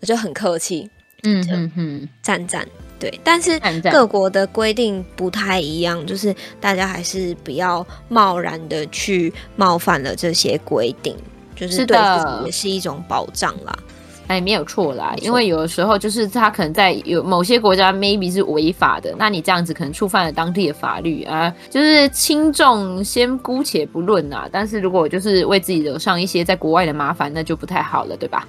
[0.00, 0.88] 我就很客气，
[1.24, 2.66] 嗯嗯嗯，赞赞。
[2.98, 3.60] 对，但是
[3.92, 11.14] 各国的规定不太一样，就是大家还是不要贸然的去冒犯了这些规定，
[11.54, 13.78] 就是对自己也是一种保障啦。
[14.26, 24.48] 哎，没有错啦，因为有的时候就是他可能在有某些国家 maybe 是违法的，那你这样子可能触犯了当地的法律啊，就是轻重先姑且不论啦。
[24.50, 28.48] 但是如果就是为自己惹上一些在国外的麻烦，那就不太好了，对吧？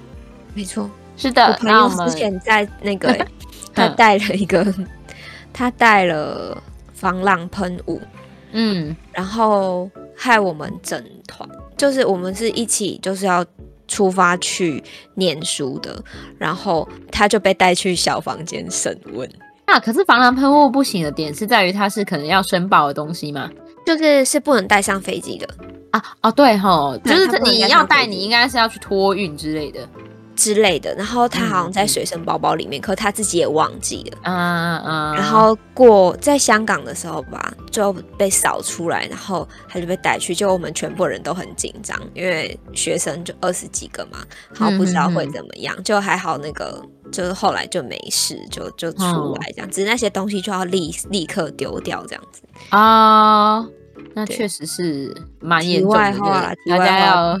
[0.54, 1.44] 没错，是的。
[1.44, 3.14] 我朋友之前在那个
[3.74, 4.66] 他带了一个，
[5.52, 6.56] 他带了
[6.94, 8.00] 防狼喷雾，
[8.52, 13.44] 嗯，然后害我们整团，就是我们是一起就是要。
[13.96, 15.98] 出发去念书的，
[16.36, 19.26] 然后他就被带去小房间审问。
[19.66, 23.50] 那、啊、可是防狼喷雾不行的点是在于它是可能要申报的东西吗？
[23.86, 25.48] 就是是不能带上飞机的
[25.92, 26.04] 啊？
[26.20, 29.80] 哦，对吼，就是你要带，你应该是要去托运之类的。
[30.36, 34.18] 之类的，然后他好像在随身包包里面，嗯、可他自己也忘记了。
[34.24, 35.14] 嗯嗯嗯。
[35.14, 44.18] 然后过在香港的时候吧，就被扫出来，然后他就被逮去，就我们全部人都很紧张，因为学生就二十几个嘛，
[44.54, 52.42] 然后不知道会怎么样，嗯、就还好那个就是后来就没事，就就出来这样，只是那些东西就要立立刻丢掉这样子。
[52.70, 53.70] 啊、哦，
[54.14, 56.56] 那确实是蛮严重的。
[56.68, 57.38] 大家要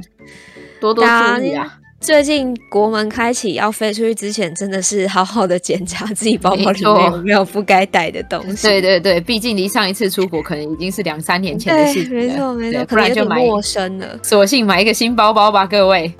[0.80, 1.78] 多多注意啊。
[2.06, 8.68] 最近国门开启要飞出去之前，真的是好好的检查自己包包里面有没有不该带的东西。
[8.68, 12.22] 对对对，毕竟离上一次出国可能已经是两三年前的事情了。
[12.22, 16.14] 没错没错，可能就买陌生了，索性买一个新包包吧，各位。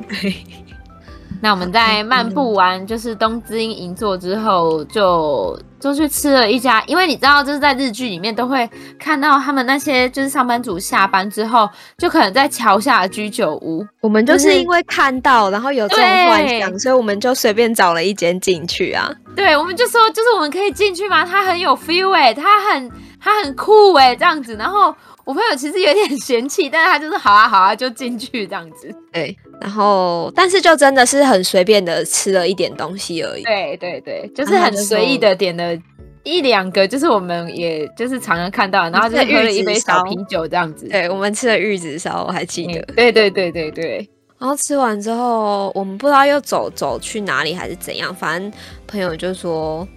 [1.40, 8.68] 那我们在漫步完就是东京银座之后，就就去吃了一家，因为你知道，就是在日剧里面都会
[8.99, 11.68] 看到他们那些就是上班族下班之后，
[11.99, 13.87] 就可能在桥下的居酒屋。
[14.01, 19.11] 我们就是因为看到，然后有这种幻想，所以我们就随便找了一间进去啊。
[19.35, 21.25] 对，我们就说，就是我们可以进去吗？
[21.25, 24.57] 它很有 feel 哎、欸，它很它很酷哎、欸，这样子。
[24.57, 24.94] 然后
[25.25, 28.94] 我朋友其实有点 嫌弃，但是他就是好啊好啊，就进去这样子。
[29.12, 29.37] 对。
[29.61, 33.42] 然后，但是就真的是很随便的吃了一点东西而已。
[33.42, 35.77] 对对对，就是很随意的点了
[36.25, 40.87] 一两个，就是我们也就是常常看到，然后就喝了一杯小啤酒这样子。
[40.88, 42.81] 对，我们吃了玉子烧，我还记得。
[42.95, 44.09] 对对对对对。
[44.38, 48.53] 然后吃完之后，我们不知道又走走去哪里还是怎样，反正
[48.87, 49.88] 朋友就说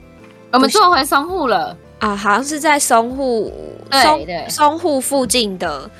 [0.54, 3.52] 我们坐回松户了啊，好像是在松户
[3.92, 5.92] 松松户附近的。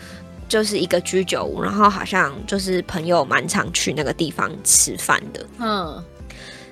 [0.50, 6.04] 就是一个居酒屋，然后好像就是朋友蛮常去那个地方吃饭的，嗯，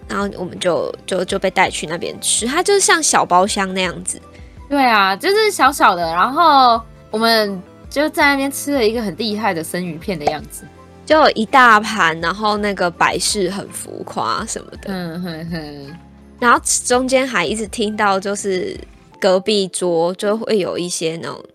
[0.07, 4.19] 然后我们就就就被带去那边吃，它就是像小包厢那样子，
[4.67, 10.63] 对啊，就是小小的，然后我们就在那边吃了一个很厉害的生鱼片的样子，
[11.05, 15.97] 就有一大盘，然后那个摆饰很浮夸什么的，嗯哼哼，
[16.39, 18.75] 然后中间还一直听到就是
[19.21, 21.45] 隔壁桌就会有一些那种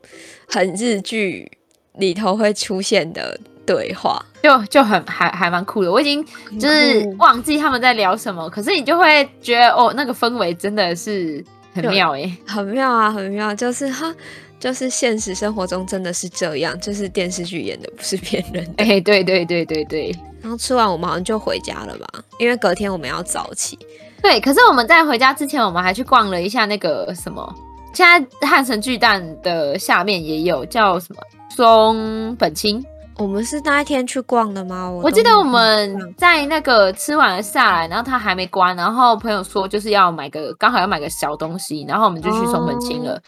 [0.48, 1.50] 很日剧。
[1.98, 5.90] 里头会出现的对话，就就很还还蛮酷的。
[5.90, 6.24] 我已经
[6.59, 13.55] 就是忘记他们在聊什么，可是你就会觉得哦，那个氛围真的是很妙诶，很妙啊，很妙。
[13.55, 14.12] 就是哈，
[14.59, 18.83] 就是现实生活中真的是这样，就是电视剧演的，不是骗人的。
[18.83, 20.16] 哎、欸，对对对对对。
[20.40, 22.07] 然后吃完我们好像就回家了吧，
[22.38, 23.78] 因为隔天我们要早起。
[24.20, 27.55] 对，可是我们在回家之前，我们还去逛了一下那个什么，
[27.94, 31.22] 现在汉神巨蛋的下面也有叫什么？
[31.55, 32.83] 松本清，
[33.19, 34.91] 我们是那一天去逛的吗？
[34.91, 43.12] 我，我记得我们在那个吃完了下来，然后他还没关，然后朋友说就是要买个刚好要买个小东西，然后我们就去松本清了。
[43.12, 43.21] 哦、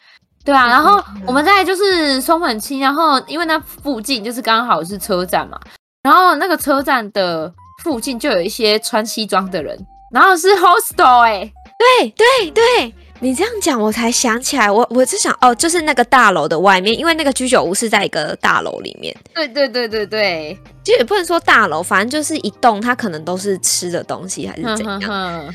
[0.43, 5.61] 对啊，然后我们在就是松本清，然后因为那附近就是刚好是车站嘛，
[6.03, 9.79] 然后那个车站的附近就有一些穿西装的人，
[10.11, 11.53] 然后是 hostel 哎、欸，
[12.01, 12.95] 对对对。
[13.25, 19.17] 你这样讲，我才想起来，我我是想哦，就是那个大楼的外面，因为那个居酒屋是在一个大楼里面。
[19.35, 25.01] 对对对对对，其实也不能说大楼，反正就是一栋，它可能都是吃的东西还是怎样。
[25.01, 25.55] 呵呵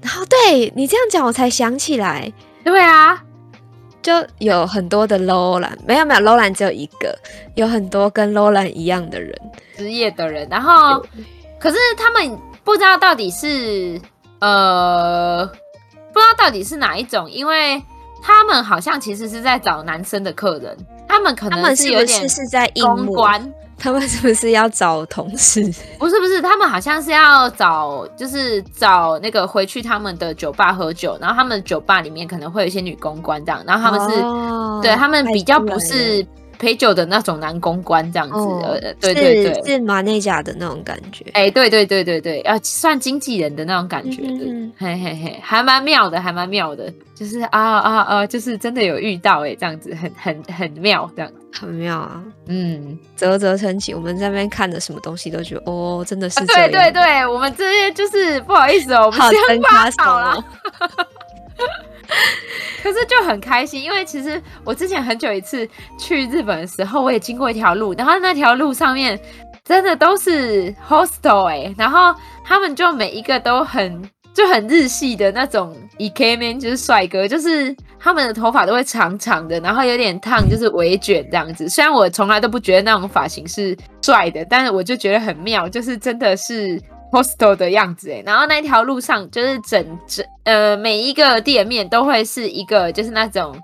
[0.00, 2.32] 然后对你这样讲，我才想起来，
[2.64, 3.22] 对啊，
[4.00, 7.14] 就有很多的 Roland，没有没有 Roland 只有一个，
[7.56, 9.38] 有很多跟 Roland 一样的人，
[9.76, 10.48] 职业的人。
[10.50, 11.04] 然后，
[11.60, 14.00] 可是他们不知道到底是
[14.40, 15.46] 呃。
[16.12, 17.82] 不知道到底是哪一种，因为
[18.22, 20.76] 他们好像其实是在找男生的客人，
[21.08, 25.62] 他们可能是有点是在公关，他们是不是要找同事？
[25.98, 36.26] 不是不是，他们好像是要找，就是找那个回去他们的酒吧喝酒，然后他们酒吧里面可能会有一些女公关这样，然后他们是、哦、对他们比较不是。
[36.62, 51.32] 陪酒的那种男公关这样子，对对对，是，马内甲的那种感觉，哎、欸，对对对对对，要算经纪人的那种感觉，嗯、嘿嘿嘿，还蛮妙的，还蛮妙的，就是啊啊啊，就是真的有遇到哎，这样子很很很妙，这样。
[51.60, 60.42] 很妙啊，嗯，啧啧称奇，我们在那边看的什么东西都觉得哦，真的是、啊，对对对，我们这些就是不好意思哦，我们先发好了。
[62.82, 69.18] 可是就很开心，因为其实我之前很久一次去日本的时候，我也经过一条路，然后那条路上面
[69.64, 72.14] 真的都是 hostel 哎、然后
[72.44, 74.02] 他们就每一个都很
[74.34, 81.68] 就很日系的那种 ikemen 就是帅哥，就是他们的头发都会长长的，然后有点烫，就是微卷这样子。
[81.68, 86.80] 虽然我从来都不觉得那种发型是帅的，但是我就觉得很妙，就是真的是。
[87.12, 93.54] Hostel 的样子哎，然后那条路上就是整整呃每一个店面都会是一个就是那种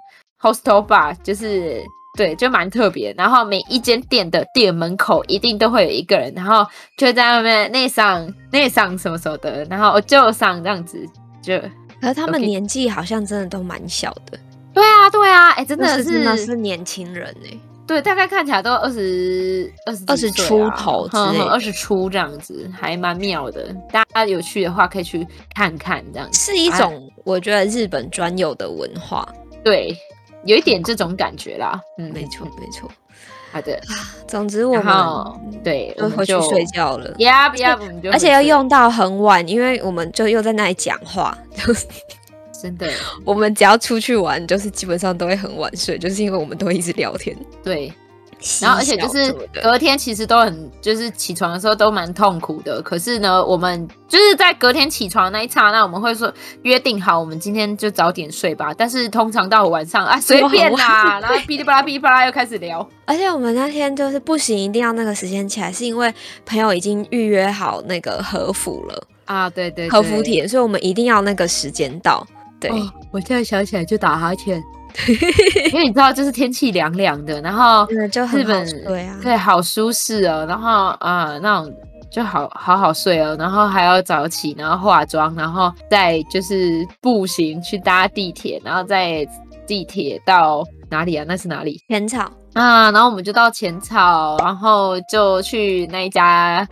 [0.40, 1.82] hostel bar，就是
[2.16, 3.14] 对，就蛮特别。
[3.16, 10.99] 然后每一间店的店门口一定都会有一个人，然后就在外面内上内上什么什么的，然后就上这样子
[11.42, 11.59] 就。
[12.01, 14.38] 可是他们年纪好像真的都蛮小的。
[14.72, 17.59] 对啊，对啊，哎，真的是真的是年轻人哎。
[17.89, 23.74] 对，大概看起来都二十二十二十出头之类，二十出这样子，还蛮妙的。
[23.91, 29.26] 大家有趣的话可以去看看，这样子是一种我觉得日本专有的文化。
[29.64, 29.97] 对，
[30.45, 31.80] 有一点这种感觉啦。
[31.99, 32.91] 嗯，没错，没错。
[33.51, 33.80] 好的，
[34.26, 37.14] 总之我们对我回去睡觉了。
[37.20, 37.78] 呀呀，
[38.12, 41.36] 而且要用到很晚，因为我们就又在那里讲话。
[42.61, 42.88] 真的，
[43.24, 47.36] 我们只要出去玩，就是基本上都会很晚睡，就是因为我们都会一直聊天。
[47.62, 47.92] 对，
[48.61, 49.32] 然后而且就是
[49.62, 52.82] 隔天其实都很，就是起床的时候都蛮痛苦的。
[52.82, 56.32] 可是呢，我们就是在隔天起床那一刹那，我们会说
[56.62, 58.74] 约定好，我们今天就早点睡吧。
[58.76, 62.84] 但是通常到晚上 啊，随便啦，然后噼里啪啦噼里啪啦又开始聊。
[63.06, 66.12] 而且我们那天就是不行，一定要那个时间起来，是因为
[66.44, 72.26] 朋友已经预约好那个和服了啊，对对，对，和服帖，所以我们一定要那个时间到。
[72.61, 74.62] 对、哦，我现在想起来就打哈欠，
[75.72, 81.72] 因为你知道，就是天气凉凉的，然后日本对啊，对，好舒适哦，然后啊、呃，那种
[82.11, 89.26] 就好好好睡哦，然后还要早起，然后化妆，然后再就是步行去搭地铁，然后再
[89.66, 91.24] 地铁到哪里啊？
[91.28, 91.80] 那是哪里？
[91.88, 96.66] 浅草啊，然后我们就到浅草，然后就去那一家。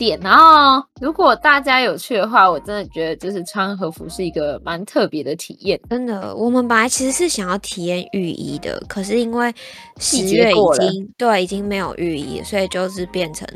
[0.00, 5.78] 点，然后如果大家有去的话，我真的觉得就是穿和服是一个蛮特别的体验。
[5.90, 9.54] 真的，我们本来其实是想要体验浴衣的，可是因为
[9.98, 13.46] 十月已经对已经没有浴衣，所以就是变成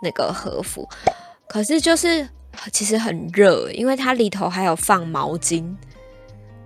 [0.00, 0.88] 那个和服。
[1.48, 2.28] 可是就是
[2.72, 5.64] 其实很热，因为它里头还有放毛巾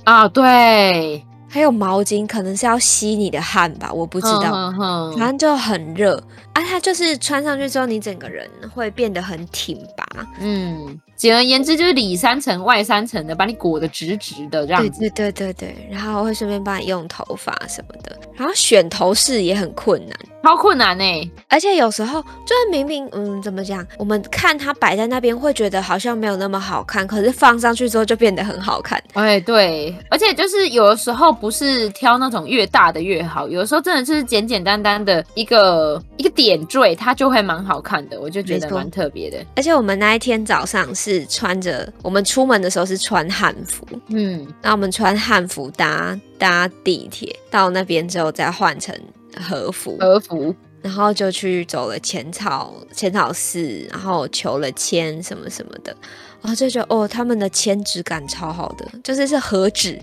[0.04, 4.72] 啊，对，还有毛巾，可能是要吸你的汗吧，我不知道，
[5.16, 6.22] 反正就很热。
[6.56, 10.06] 啊，它就是穿上去之后，你整个人会变得很挺拔。
[10.40, 15.00] 嗯，简而言之就是里三层外三层的，把你裹得直直的这样子。
[15.00, 21.30] 对对对对对，然后会顺便帮你用头发什么的，然后选头饰也很困难，超困难呢、欸。
[21.48, 28.98] 而且有时候就是明明嗯，怎么讲，我们看它摆在那边会觉得好像没有那么好看，可是放上去之后就变得很好看。
[29.12, 36.45] 哎，对，而且就是有的时候不是挑那种越大的越好，有的时候真的是简简单单的一个一个点。
[36.46, 39.44] 点缀它就会蛮好看的，我就觉得蛮特别的。
[39.56, 48.94] 而且我们那一天早上是穿着，我们出门的时候是穿汉服，嗯，那我们穿汉服搭搭地铁到那边之后再换成
[49.36, 55.96] 和服，和服，然后就去走了浅草浅草寺，然后求了签什么什么的，
[56.40, 60.00] 然后就觉得哦，他们的签质感超好的，就是是和纸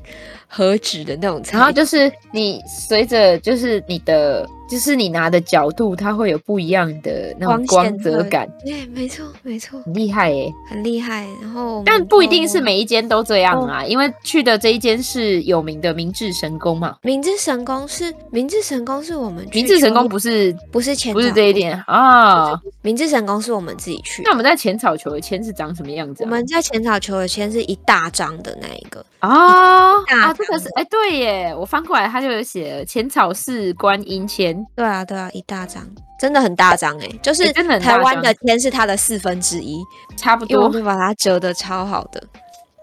[0.55, 4.47] 和纸的那种，然后就是你随着就是你的。
[4.69, 8.49] 就是你拿的角度，它会有不一样的那种光泽感。
[8.65, 11.27] 对，没错，没错，很厉害耶，很厉害。
[11.41, 16.95] 然后，但不一定是每一间都这样啊，哦、因为去的这一间是有名的明治神宫嘛。
[17.03, 22.59] 明治神宫是明治神宫是我们去明治神宫不是不是前，不是这一点啊。
[22.81, 24.23] 明治神宫是我们自己去。
[24.23, 26.25] 那我们在浅草求的签是长什么样子、啊？
[26.25, 34.65] 我们在浅草求的签是一大张的那一个啊啊，这个是哎、欸、对耶，我翻过来它就有写浅草寺观音签。
[34.75, 35.81] 对啊，对啊，一大张，
[36.19, 39.81] 真的很大张哎，就是台湾的签是它的四分之一，
[40.17, 42.21] 差不多，我会把它折的超好的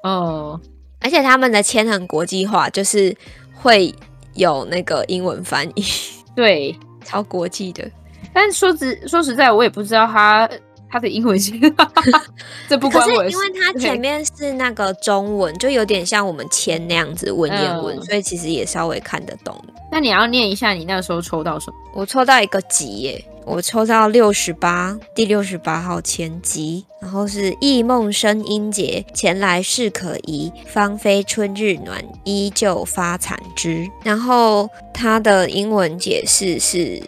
[0.02, 0.60] 哦。
[1.02, 3.14] 而且他们的签很国际化，就是
[3.54, 3.94] 会
[4.34, 5.84] 有那个英文翻译，
[6.34, 7.90] 对，超国际的。
[8.32, 10.48] 但说实说实在，我也不知道他。
[10.92, 11.52] 他的英文是，
[12.68, 13.30] 这不关我可是。
[13.30, 19.54] 因为他前面是那个中文，就有点像我们签那样子文言文，嗯，所以其实也稍微看得懂。
[19.92, 21.76] 那你要念一下，你那时候抽到什么？
[21.92, 33.86] 我抽到一个吉耶，我抽到六十八，第六十八号前吉，然后是忆梦生音节，前来事可疑，芳菲春日暖，依旧发残枝。
[34.02, 37.02] 然后它的英文解释是，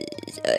[0.44, 0.52] 呃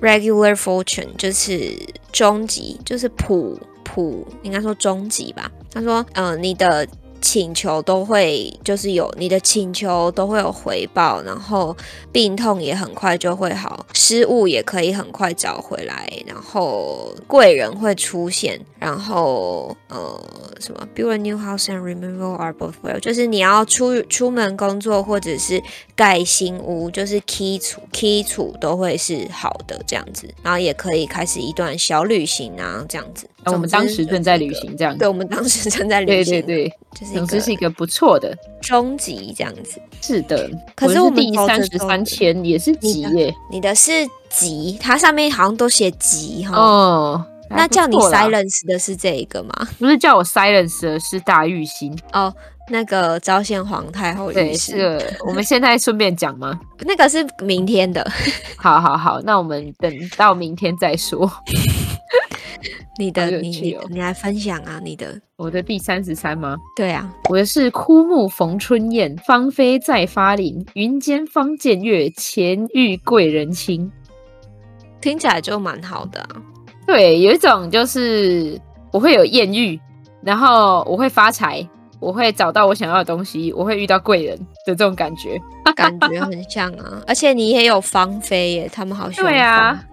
[0.00, 1.76] ，regular fortune 就是。
[2.12, 5.50] 终极就是普普，应该说终极吧。
[5.76, 6.86] 他说，嗯、你的。
[7.18, 11.76] 请求都会就是有你的请求都会有回报，然后
[12.12, 20.20] 病痛也很快就会好，失误也可以很快找回来，然后贵人会出现，然后呃
[20.60, 25.60] 什么，build a new house and removal are both well，就是你要出出门工作或者是
[25.96, 33.26] 盖新屋，就是基础基础都会是好的这样子，然后也可以开始一段小旅行啊这样子。
[33.46, 34.98] 啊、我们当时正在旅行，这样子。
[34.98, 36.32] 对，我们当时正在旅行。
[36.34, 39.80] 对对对，就是总之是一个不错的终极这样子。
[40.02, 43.34] 是的，可是我们第三十三千也是级耶你。
[43.52, 43.92] 你的是
[44.28, 46.56] 级，它上面好像都写级哈。
[46.56, 49.68] 哦，那叫你 silence 的是这一个吗？
[49.78, 52.34] 不是叫我 silence 的是大玉心哦。
[52.68, 56.58] 那个昭宪皇太后对，是我们现在顺便讲吗？
[56.84, 58.04] 那个是明天的。
[58.58, 61.30] 好好好，那我们等到明天再说。
[62.98, 64.80] 你的，你你你来分享啊！
[64.82, 66.56] 你的，我的第三十三吗？
[66.74, 73.90] 对啊，我的是枯木逢春燕，芳菲再发林，云间方见月，前遇贵人亲。
[75.00, 76.28] 听起来就蛮好的啊。
[76.86, 78.58] 对，有一种就是
[78.92, 79.78] 我会有艳遇，
[80.22, 81.68] 然后我会发财。
[82.00, 85.40] 我会找到我想要的东西，我会遇到贵人的这种感觉，
[85.74, 87.02] 感觉很像啊！
[87.08, 89.32] 而且你也有芳菲耶，他们好喜欢。
[89.32, 89.84] 对啊，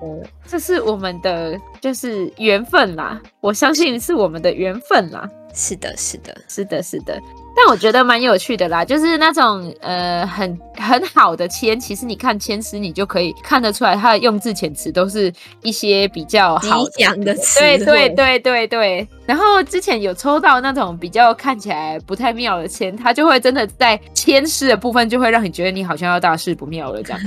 [0.45, 5.29] 这是我们的就是缘分啦，我相信是我们的缘分啦。
[5.53, 7.19] 是的，是的，是的，是的。
[7.55, 15.31] 但我觉得蛮有趣的啦，就是那种呃很很好的签，其实你看签诗，你就可以看得出来，它的用字遣词都是
[15.61, 17.59] 一些比较好讲的词。
[17.59, 19.07] 对对对对对。
[19.25, 27.21] 然后之前有抽到那种比较看起来不太妙的签，它就会真的在签诗的部分就会让你觉得你好像要大事不妙了这样。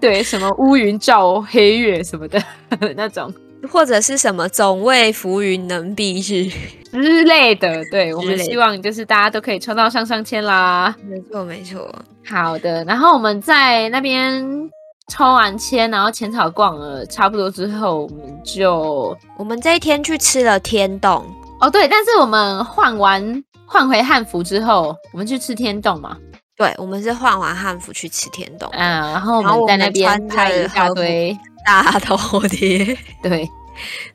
[0.00, 2.42] 对，什么乌云罩黑月什么的
[2.96, 3.32] 那种。
[3.70, 6.50] 或者是什么总为浮云能蔽日
[6.90, 10.94] 之类的，对，我们希望就是大家都可以抽到上上签啦。
[11.08, 11.90] 没错没错，
[12.28, 12.84] 好的。
[12.84, 14.44] 然后我们在那边
[15.08, 21.24] 抽完签，然后浅草逛了差不多之后，我们就我们这一天去吃了天洞
[21.60, 21.88] 哦，对。
[21.88, 26.16] 但是我们换完换回汉服之后，我们去吃天洞嘛？
[26.58, 28.68] 对，我们是换完汉服去吃天洞。
[28.72, 31.36] 嗯，然后我们在那边拍一大堆。
[31.64, 33.48] 大头贴， 对，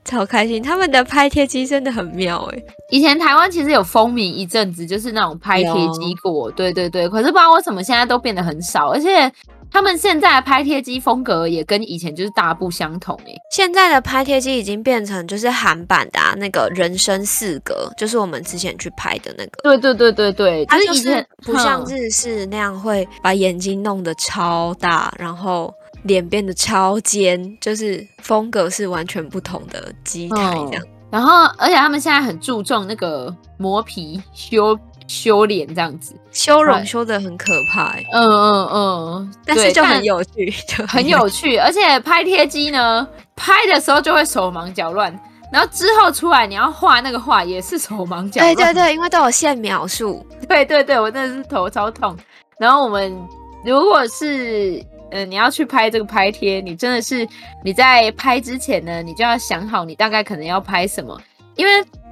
[0.05, 0.61] 超开心。
[0.61, 2.63] 他们的拍贴机真的很妙哎。
[2.91, 7.07] 以前台湾其实有风靡一阵子，就是那种拍贴机过，对对对。
[7.09, 9.31] 可是不知道为什么现在都变得很少，而且
[9.69, 13.33] 他们现在的拍贴机风格也跟以前就是大不相同哎。
[13.51, 19.51] 现在的拍贴机已经变成就是韩版的啊，那个人生四格，就是我们之前去拍的那个。
[19.63, 25.73] 对对对对对，它就是不像日式那样会把眼睛弄得超大，然后。
[26.03, 30.83] 脸变得超尖，就是风格是完全不同的机台这样。
[30.83, 34.77] 哦、然后，而且他们现在很注重那个磨皮修
[35.07, 37.95] 修脸这样子，修容修的很可怕。
[38.13, 41.57] 嗯嗯嗯，但是就很有趣，就很有趣。
[41.57, 45.17] 而且拍贴机呢，拍的时候就会手忙脚乱，
[45.51, 48.55] 然后之后出来你要画那个画也是手忙脚乱。
[48.55, 50.25] 对对对，因为都有限描数。
[50.47, 52.15] 对对对，我真的是头超痛。
[52.59, 53.17] 然后我们
[53.65, 54.85] 如果是。
[55.11, 57.27] 呃，你要去拍这个拍贴，你真的是
[57.63, 61.19] 你在拍之前呢，你就要想好你大概可能要拍什么，
[61.55, 61.71] 因为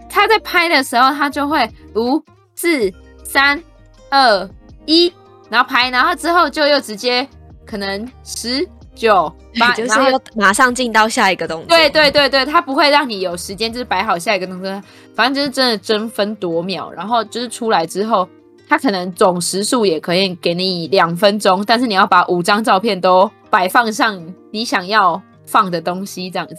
[0.10, 2.24] 他在拍的时候，他就会五
[2.56, 2.92] 四
[3.24, 3.62] 三
[4.10, 4.50] 二
[4.86, 5.12] 一，
[5.50, 7.28] 然后拍，然后之后就又直接
[7.66, 11.68] 可能十九八， 就是又马上进到下一个动作。
[11.68, 14.84] 对对对对，他不会让你有时间就是摆好下一个动作，
[15.14, 18.28] 反正就是真的争分夺秒，然后就是出来之后。
[18.68, 24.20] 他可能总时数也可以给你两分钟，但是你要把五张照片都摆放上
[24.52, 26.56] 你想要放的东西，这样子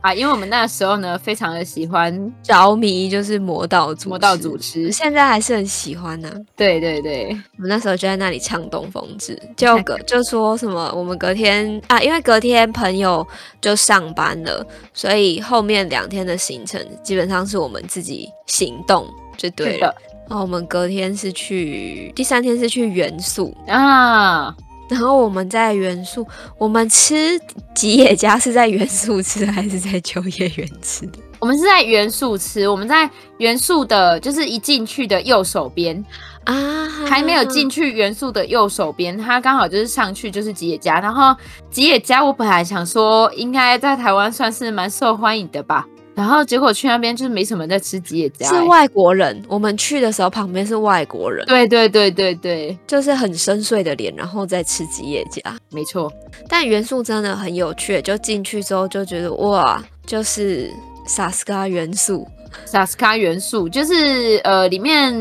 [0.00, 6.34] 啊，因为我们那时候呢非常的喜欢着迷，就是魔道魔道祖师，现在还是很喜欢呢、啊。
[6.56, 13.24] 对对对，我们那时候就在那里唱《东风志》，就隔 就说什么我们隔天啊，因为隔天朋友
[13.60, 19.06] 就上班了，所以后面两天的行程基本上是我们自己行动
[19.36, 19.94] 就对了。
[20.28, 23.56] 然后我们隔天是去，第三天是去元素。
[23.68, 24.52] 啊。
[24.92, 26.26] 然后我们在元素，
[26.58, 27.40] 我们吃
[27.74, 31.18] 吉野家是在元素吃还是在秋叶原吃的？
[31.38, 36.04] 我们是在元素吃，我们在元素的，就是一进去的右手边
[36.44, 41.00] 啊，还没有进去元素的右手边，它刚好就是上去就是吉野家。
[41.00, 41.34] 然后
[41.70, 49.42] 吉野家，我本来想说应该在台湾算是蛮受欢迎的吧，然后结果去那边就是没什么在吃吉野家，欸，是外国人。
[49.48, 55.40] 我们去的时候旁边是外国人，对对对对对，就是很深邃的脸，然后再吃吉野家，
[55.70, 56.12] 没错。
[56.48, 60.70] 但元素真的很有趣，就进去之后就觉得哇，就是。
[61.04, 62.24] 萨斯卡元素，
[62.64, 65.12] 萨斯卡元素就是呃，里面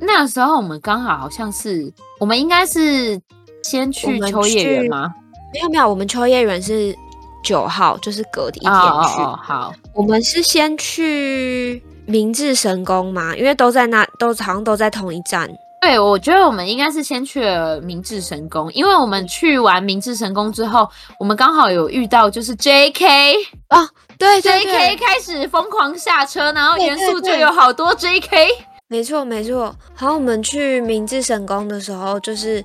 [0.00, 3.20] 那时候我们刚好好像是，我们应该是
[3.62, 5.12] 先去秋叶原吗？
[5.52, 6.96] 没有没有，我们秋叶原是
[7.42, 8.68] 九号，就是隔一天去。
[8.68, 9.38] 哦哦。
[9.42, 15.48] 好，我们是先去明治神宫嘛，因为都在那，都好像都在同一站。
[15.80, 20.88] 对，我觉得我们应该是先去了明治神宫，因为我们去完明治神宫之后，
[21.20, 23.34] 我们刚好有遇到就是 J.K.
[23.68, 23.88] 啊。
[24.18, 24.96] 对，对，对，J.K.
[24.96, 28.48] 开始疯狂下车，然后元素就有好多 J.K.
[28.88, 29.72] 没错，没错。
[29.96, 32.64] 然后我们去明治神宫的时候，就是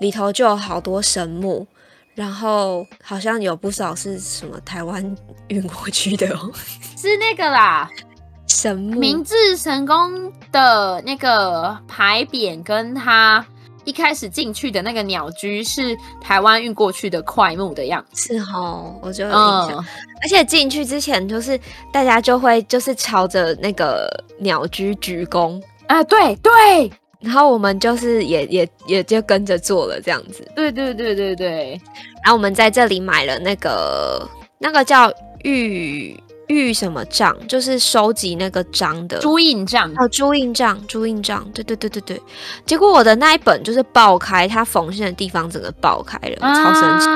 [0.00, 1.66] 里头就有好多神木，
[2.20, 5.02] 然后好像有不少是什么台湾
[5.48, 6.52] 运过去的哦，
[6.94, 7.88] 是那个啦，
[8.46, 9.00] 神木。
[9.00, 13.42] 明治神宫的那个牌匾跟它。
[13.86, 19.70] 一开始进去的那个鸟居是台湾运过去的快木的样子，是哦，我就有印象。
[19.70, 19.84] 嗯、
[20.22, 21.58] 而且进去之前，就是
[21.90, 24.06] 大家就会就是朝着那个
[24.38, 26.92] 鸟居鞠躬啊，对对。
[27.20, 31.80] 然后我们就是也也也就跟着做了这样子，对对对对对。
[32.22, 35.12] 然后我们在这里买了那个那个叫
[35.44, 36.18] 玉。
[36.48, 42.20] 玉什么杖，就是收集那个章的朱印杖哦，朱印杖，朱印杖，对对对对对。
[42.66, 47.06] 结果我的那一本就是爆开，它缝线的地方整个爆开了，啊、超神奇，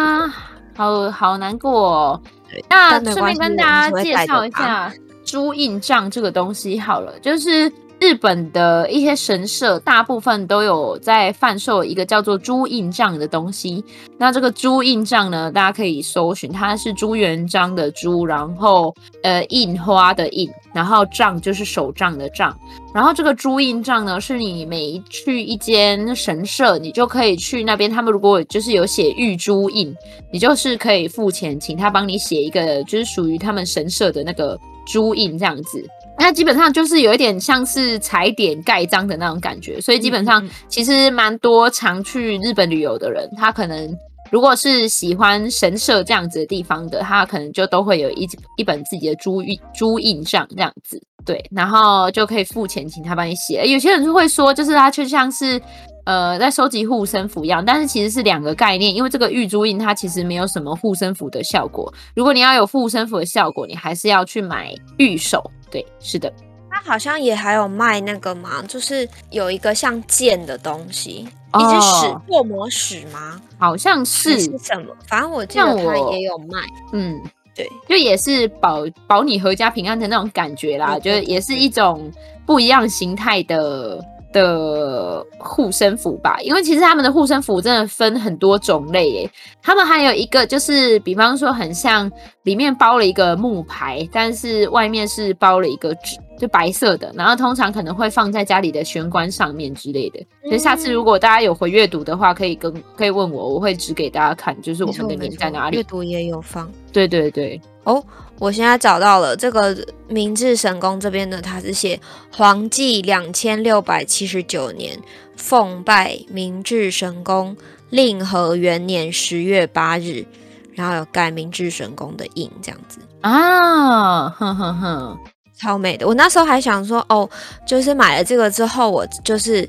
[0.76, 2.22] 好好难过哦。
[2.70, 4.94] 那顺便跟大家介绍一下
[5.24, 7.68] 朱印杖这个东西好了，就是。
[8.00, 13.82] 日本的一些神社大部分都有在贩售一个叫做朱印杖的东西。
[14.18, 22.54] 那这个朱印杖呢，大家可以搜寻，它是朱元璋的朱，然后呃印花的印，然后杖就是手杖的杖。
[22.92, 29.94] 然后这个朱印杖呢，是你每去一间神社，你就可以去那边，他们如果就是有写御朱印，
[30.30, 35.82] 你就是可以付钱，请他帮你写一个，就是属于他们神社的那个朱印这样子。
[36.18, 43.92] 那基本上就是有一点像是踩点盖章的那种感觉，所以基本上其实蛮多常去日本旅游的人，他可能
[44.30, 53.66] 如果是喜欢神社这样子的地方的，他可能就都会有一一本自己的朱印朱印上这样子，对，然后就可以付钱请他帮你写。
[53.66, 55.60] 有些人就会说，就是他就像是。
[56.06, 61.90] 呃，在收集护身符一样，但是其实是两个概念，因为这个玉珠印它其实没有什么护身符的效果。
[62.14, 65.42] 如果你要有护身符的效果，你还是要去买御守。
[65.74, 66.32] 对，是的。
[66.70, 73.40] 它好像也还有卖那个嘛，就是有一个像剑的东西，一只屎破魔屎吗？
[73.58, 74.38] 好像是。
[74.38, 74.96] 是什么？
[75.08, 76.60] 反正我记得它也有卖。
[76.92, 77.20] 嗯，
[77.56, 82.08] 对，就也是保保你阖家平安的那种感觉啦，就是也是一种
[82.46, 84.00] 不一样形态的。
[84.34, 89.30] 的护身符吧，因为其实他们的护身符真的分很多种类耶。
[89.62, 92.10] 他们还有一个就是，比方说很像
[92.42, 97.12] 里面包了一个木牌，但是外面是包了一个纸，就白色的。
[97.14, 100.18] 然后通常可能会放在家里的玄关上面之类的。
[100.42, 105.76] 所以下次如果大家有回阅读的话，可以跟可以问我，我会指给大家看，就是我们的脸在哪里。
[105.76, 106.68] 阅读也有放。
[106.92, 107.60] 对对对。
[107.84, 108.04] 哦，
[108.38, 109.76] 我现在找到了这个
[110.08, 112.00] 明治神宫这边呢，它是写
[112.32, 114.98] 皇纪两千六百七十九年
[115.36, 117.56] 奉拜明治神宫
[117.90, 120.24] 令和元年十月八日，
[120.72, 125.18] 然后有盖明治神宫的印，这样子啊，哼哼哼，
[125.56, 126.06] 超美的。
[126.06, 127.28] 我那时候还想说，哦，
[127.66, 129.68] 就是买了这个之后，我就是。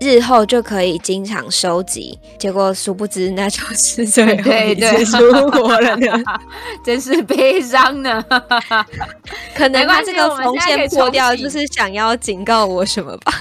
[0.00, 6.22] 日后就可以经常收集，结果殊不知那就是最后 一次出国了呢，
[6.84, 8.24] 真是悲伤呢。
[9.54, 13.32] 可能他这个缝线破掉，就是想要警告我什么吧？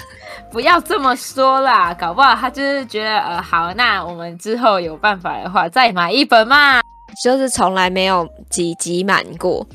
[0.51, 6.81] 不要这么说啦，搞不好他就是觉得呃好，那我们之后有办法的话再买一本嘛，
[7.23, 9.67] 就是从来没有集集满过。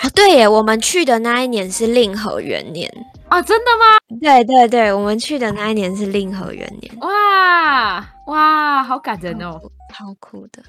[0.00, 2.90] 啊，对耶，我们去的那一年是令和元年。
[3.28, 4.18] 啊，真的吗？
[4.20, 6.92] 对对对，我们去的那一年是令和元年。
[7.00, 9.60] 哇哇，好感人哦，
[9.94, 10.62] 超酷的，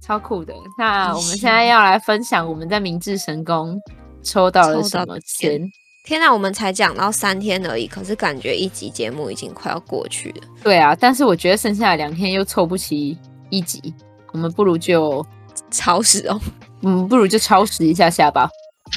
[0.00, 0.54] 超酷的。
[0.78, 3.78] 那我们现在要来分享我们在明治神宫
[4.22, 5.60] 抽到了什么签？
[6.04, 10.40] 天哪，我们才讲到三天而已，可是感觉一集节目已经快要过去了。
[10.62, 13.16] 对啊，但是我觉得剩下的两天又凑不齐
[13.50, 13.94] 一集，
[14.32, 15.24] 我们不如就
[15.70, 16.40] 超时哦。
[16.82, 18.48] 嗯，不如就超时一下下吧。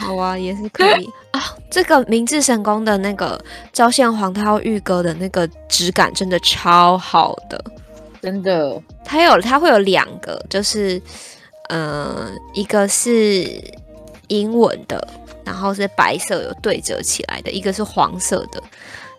[0.02, 1.56] 好啊，也是可以 啊。
[1.70, 3.40] 这个明治神宫的那个
[3.72, 7.64] 昭宪皇太后御歌的那个质感真的超好的，
[8.22, 8.82] 真的。
[9.04, 11.02] 它有它会有两个，就是
[11.70, 13.44] 呃，一个是
[14.28, 15.08] 英文的，
[15.44, 18.62] 然后是白色有对折起来的，一个是黄色的，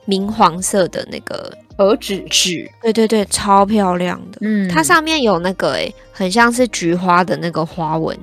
[0.04, 2.70] 明黄色的那个和纸纸。
[2.82, 4.38] 对对对，超漂亮的。
[4.42, 8.16] 嗯，它上面有那个哎，很像是菊花的那个花纹。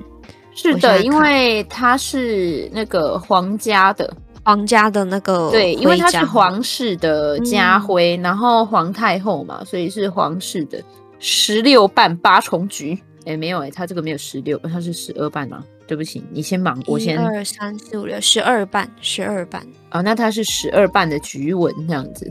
[0.54, 4.12] 是的，因为它是那个皇家的，
[4.44, 10.82] 皇家的那个对，因为它是皇室的家徽，嗯、然后皇太后嘛，所以是皇室的
[11.18, 12.98] 十六瓣八重菊。
[13.24, 15.62] 哎，没有哎，它这个没有十六，它是十二瓣啊？
[15.86, 17.14] 对不起，你先忙，我先。
[17.14, 19.64] 一二三四五六，十二瓣，十二瓣。
[19.92, 22.28] 哦，那它是十二瓣的菊纹这样子，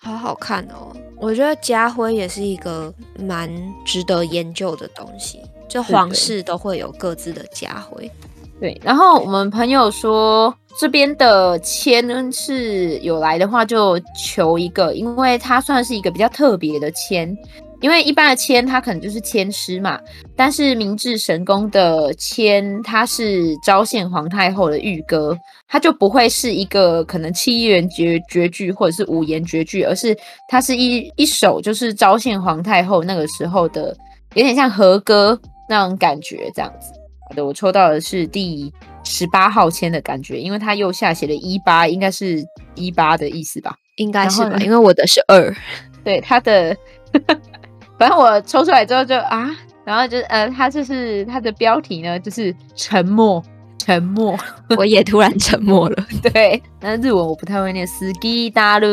[0.00, 0.94] 好好看哦。
[1.18, 3.50] 我觉得家徽也是一个蛮
[3.84, 5.40] 值得研究的东西。
[5.70, 8.10] 就皇室都会有各自的家徽，
[8.60, 8.78] 对。
[8.84, 17.34] 然后我们朋友说这边的签是有来的话就求一个，因为它算是一个比较特别的签。
[17.80, 19.98] 因为一般的签它可能就是签诗嘛，
[20.36, 25.34] 但是明治神宫的签它是昭宪皇太后的御歌，
[25.66, 30.14] 它就不会是一个可能七言绝绝句或者是五言绝句，而是
[30.46, 33.96] 它是一一首就是昭宪皇太后那个时候的，
[34.34, 35.40] 有点像和歌。
[35.70, 36.92] 那种感觉，这样子。
[37.28, 38.72] 好的，我抽到的是第
[39.04, 42.44] 十八号签的感觉，因为它右下写的一八，应该是
[42.74, 43.76] 一八的意思吧？
[43.94, 45.56] 应该是吧，因为我的是二。
[46.02, 46.76] 对，它的，
[47.96, 49.48] 反正我抽出来之后就啊，
[49.84, 53.40] 然后就呃，它就是它的标题呢，就是沉默，
[53.78, 54.36] 沉默。
[54.76, 56.06] 我也突然沉默了。
[56.32, 57.86] 对，那日文我不太会念。
[57.86, 58.86] 斯基达鲁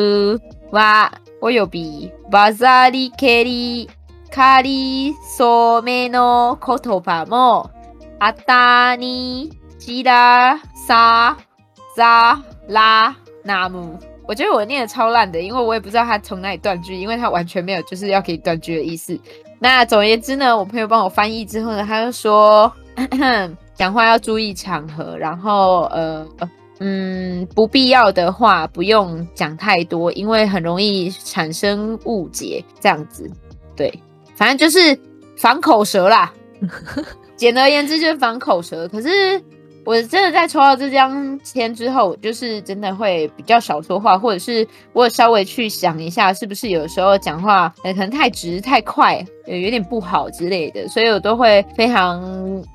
[0.73, 1.11] 哇，
[1.41, 2.11] 我有笔。
[2.29, 3.89] 巴萨里凯里。
[4.29, 7.69] 卡里索梅诺科托帕莫
[8.19, 9.49] 阿达尼
[9.79, 11.35] 吉拉萨
[11.95, 13.97] 扎拉纳姆，
[14.27, 19.19] 我觉得我念的超烂的，因为我也不知道他从哪里断句，因为他完全没有就是要给你断句的意思。
[19.59, 22.71] 那总而言之呢，我朋友帮我翻译之后呢，他就说
[23.73, 26.27] 讲话要注意场合，然后呃
[26.79, 33.27] 嗯不必要的话不用讲太多，因为很容易产生误解，这样子
[33.75, 33.91] 对。
[34.37, 34.97] 反正就是
[35.35, 36.31] 防口舌啦，
[37.35, 38.87] 简而言之就是防口舌。
[38.87, 39.41] 可是
[39.83, 52.21] 我真的在抽到这张签之后，就是真的会比较少说话，或者是我稍微去想一下，是不是有时候讲话可能太直太快，有点不好之类的，所以我都会非常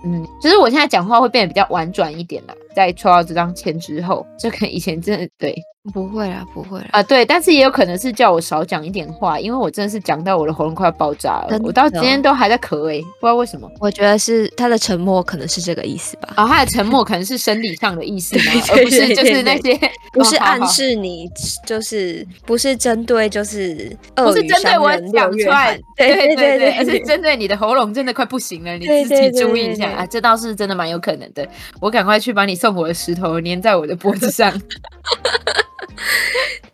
[0.04, 2.54] 嗯，就是我现在讲话会变得比较婉转一点啦。
[2.74, 5.54] 在抽到这张签之后，就可能以前真的对。
[5.92, 13.68] 不会啦，不会啦啊，对，但是也有可能是叫我少讲一点话，因为我真的是讲到我的喉咙快要爆炸了，我到今天都还在咳诶、欸，不知道为什么。
[13.80, 16.28] 我觉得是他的沉默可能是这个意思吧？
[16.38, 18.44] 啊、哦，他的沉默可能是生理上的意思吗？
[18.70, 19.76] 而不是就是那些
[20.14, 21.28] 不是暗示你，
[21.66, 31.46] 就是不是针对就是不是针对我讲出来，对对对对， 而且针对你的喉咙真的快不行了，你自己注意一下啊，这倒是真的蛮有可能的。
[31.80, 34.52] 我赶快去把你送我的石头粘在我的脖子上。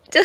[0.09, 0.19] 就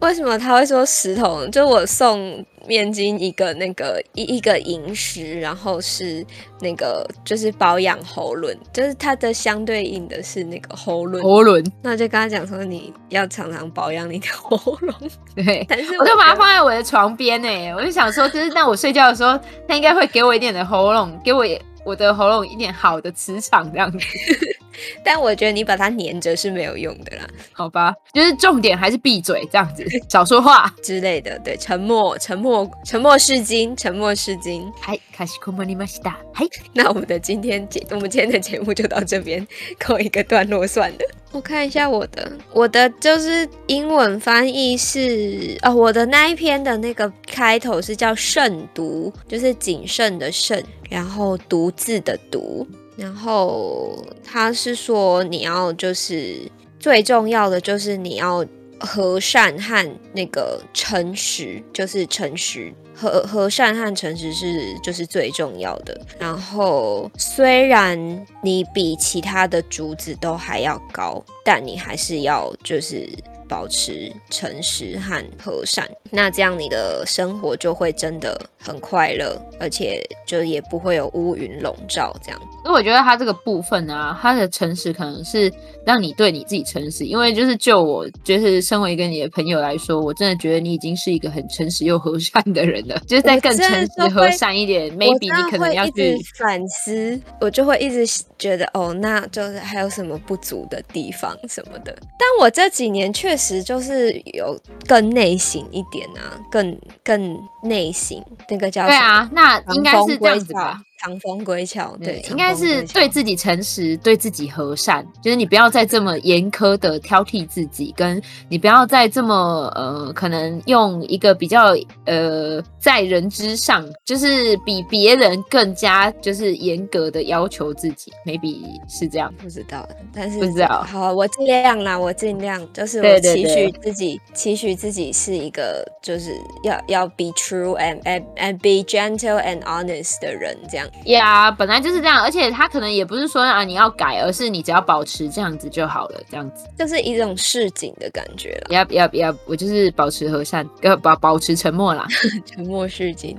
[0.00, 1.46] 为什么他会说石头？
[1.48, 6.24] 就我送面筋一个那个一一个银石，然后是
[6.60, 11.22] 那个就是保养喉轮，就是它的相对应的是那个喉轮。
[11.22, 14.94] 喉轮，那就跟他讲说你要常常保养你的喉咙。
[15.34, 21.44] 对，但是我，我就把它放在我的床边呢，我就想说，就是那我睡觉的时候，他应该会给我一点的喉咙，给我
[21.84, 23.98] 我的喉咙一点好的磁场这样子。
[25.03, 27.93] 但我觉得你把它黏着是没有用的啦，好吧？
[28.13, 31.39] 就是重点还是闭嘴这样子，少说话 之类的。
[31.39, 34.71] 对，沉默，沉默，沉默是金，沉默是金。
[34.81, 36.15] 嗨，かしこまりました。
[36.33, 39.45] 嗨，那我们的今天节，我们今天的节目就到这边
[39.77, 40.97] 告一个段落算了。
[41.31, 52.67] 我看一下我的，我的就是英文翻译是哦，我的那一篇的那个开头是叫慎独，就是谨慎的慎，然后独自的独。
[52.98, 56.36] 然后他是说，你要就是
[56.80, 58.44] 最重要的就是你要
[58.80, 66.00] 和善和那个诚实，就是诚实和和善和诚实是就是最重要的。
[66.18, 73.08] 然后虽然你比其他的竹子都还要高，但你还是要就是
[73.48, 82.14] 保持诚实和和善，那这样你的生活就会真的很快乐，而且就也不会有乌云笼罩。
[82.22, 85.50] 这样，因为我觉得他这个部分啊，他的诚实可能是
[85.84, 98.04] 让你对你自己诚实，因为就是就我就是身为一个你的朋友来说，我真的觉得你已经是一个很诚实又和善的人了， 就是再更诚实和善一点，maybe 你可能要去反思，我就会一直
[98.36, 101.96] 觉得哦，那就是还有什么不足的地方什么的。
[102.18, 108.90] 但我这几年确实就是有更内省一点啊，更更内省，那个叫什么？
[108.90, 110.82] 对啊，那应该是这样子吧。
[110.98, 130.82] 长风归桥，对，应该是对自己诚实，对自己和善，就是你不要再这么严苛的挑剔自己，跟你不要再这么呃，可能用一个比较呃，在人之上，就是比别人更加就是严格的要求自己，maybe 是这样，不知道，但是不知道。
[130.82, 136.32] 好，我尽量啦，我尽量，就是我期许自己，期许自己是一个就是
[136.64, 140.87] 要要 be true and and and be gentle and honest 的人，这样。
[141.04, 148.68] 呀，yeah, 本来就是这样，而且他可能也不是说啊你要改，而是你只要保持这样子就好了，这样子就是一种市井的感觉了。
[148.70, 152.06] 要要要，我就是保持和善，要保保持沉默啦，
[152.44, 153.36] 沉默是金，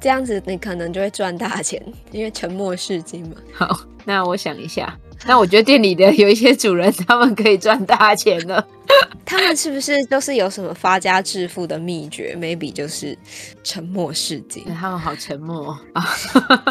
[0.00, 1.82] 这样子你可能就会赚大钱，
[2.12, 3.36] 因为沉默是金嘛。
[3.52, 4.96] 好，那我想一下，
[5.26, 8.64] 那我觉得店里的有一些主人，他们可以赚大钱了。
[9.24, 13.16] 他们是不是都是有什么发家致富的秘诀？Maybe 就是
[13.62, 14.64] 沉默是金。
[14.74, 16.06] 他们好沉默啊！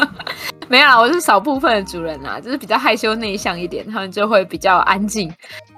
[0.68, 5.28] 没有啦，我是少部分的主人啊，就是比较害羞内向一点，他们就会比较安静。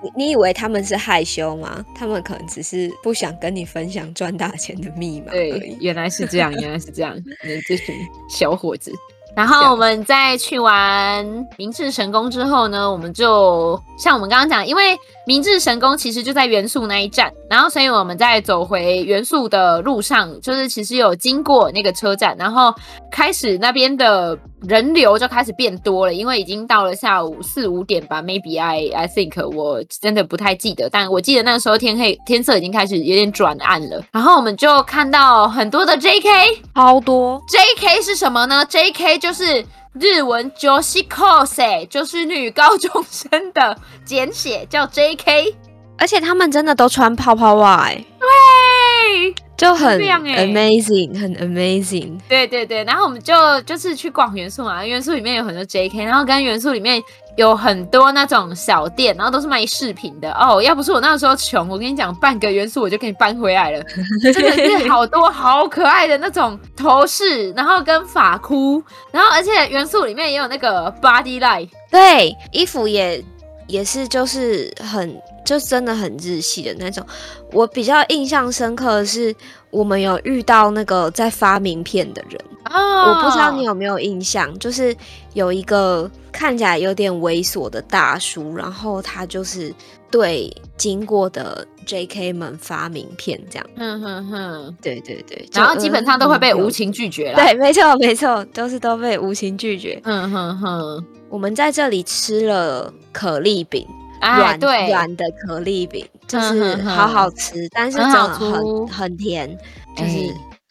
[0.02, 1.84] 你你以为他们是害羞吗？
[1.94, 5.30] 他们可能只是不想跟你分享赚大钱的密码。
[5.30, 7.14] 对，原来是这样，原来是这样。
[7.44, 7.94] 你这群
[8.28, 8.92] 小伙子。
[9.34, 11.24] 然后我们在去完
[11.56, 22.74] 明治神宫之后呢，我们就像我们刚刚讲，因为明治神宫其实就在原宿那一站，然后所以我们在走回原宿的路上，就是其实有经过那个车站，然后
[23.10, 24.36] 开始那边的
[24.68, 37.40] 人流就开始变多了，因为已经到了下午四五点吧，maybe I I think 我真的不太记得，但我记得那时候天黑，天色已经开始有点转暗了，然后我们就看到很多的 JK，超多。
[37.48, 45.54] JK 是什么呢？JK 就是日文 Joshikose，就是女高中生的简写，叫 JK。
[45.98, 52.18] 而且他们真的都穿泡泡袜，哎，对，就很 amazing，很 amazing。
[52.26, 57.02] 对对对，然后我们就就是去逛元素嘛，元素里面有很多 JK，然后跟元素里面
[57.36, 60.62] 有很多那种小店，然后都是卖饰品的哦。
[60.62, 63.84] 要不是我那个时候穷，我跟你讲，半个元素我就给你搬回来了，
[64.32, 68.82] 真的是好多好可爱的那种头饰，然后跟发箍，
[69.12, 73.22] 然后而且元素里面也有那个 body light， 对，衣服也
[73.70, 75.20] 也是就是很。
[75.42, 77.04] 就真的很日系的那种。
[77.50, 79.34] 我比较印象深刻的是，
[79.70, 82.38] 我们有遇到那个在发名片的人。
[82.66, 84.94] 我不知道你有没有印象，就是
[85.32, 89.74] 有一个看起来有点猥琐的大叔，然后他就是
[90.08, 93.66] 对经过的 JK 们发名片，这样。
[93.76, 97.36] 嗯哼哼，对对对，然后基本上都会被无情拒绝了。
[97.36, 100.00] 对，没错没错，都是都被无情拒绝。
[100.04, 103.86] 嗯哼哼，我们在这里吃了可丽饼。
[104.22, 109.48] 软软、哎、的可丽饼就是好好吃，嗯、但是真的很很，很甜，
[109.96, 110.10] 就是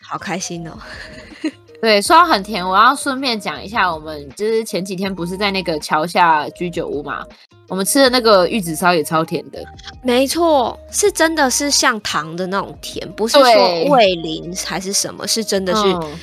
[0.07, 0.77] 好开心哦。
[1.81, 7.23] 对，说到很甜，我要顺便讲一下，我们就是前几天不是在那个桥下居酒屋嘛，
[7.69, 9.63] 我们吃的那个玉子烧也超甜的。
[10.03, 15.81] 没错，是真的是像糖的那种甜，不是说味淋还是什么，是真的是。
[15.85, 16.19] 嗯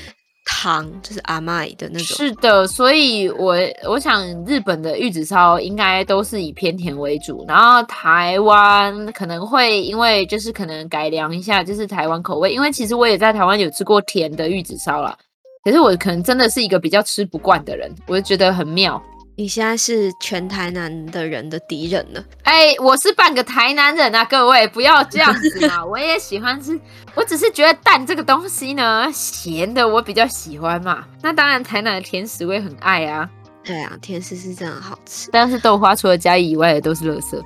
[0.48, 15.18] 糖就是阿麦的那种，是的，所以我我想日本的玉子烧应该都是以偏甜为主，然后台湾可能会因为就是可能改良一下，就是台湾口味，因为其实我也在台湾有吃过甜的玉子烧啦，
[15.64, 19.02] 可是我可能真的是一个比较吃不惯的人，我就觉得很妙。
[19.38, 22.24] 你现在是全台南的人的敌人了。
[22.44, 25.84] 哎、欸，我是半个台南人啊，各位不要这样子嘛。
[25.84, 26.80] 我也喜欢吃，
[27.14, 31.04] 我只是觉得蛋这个东西呢，咸的我比较喜欢嘛。
[31.20, 33.28] 那当然，台南的甜食我也很爱啊。
[33.62, 35.28] 对啊，甜食是真的好吃。
[35.30, 37.38] 但是豆花除了嘉义以外的都是垃圾。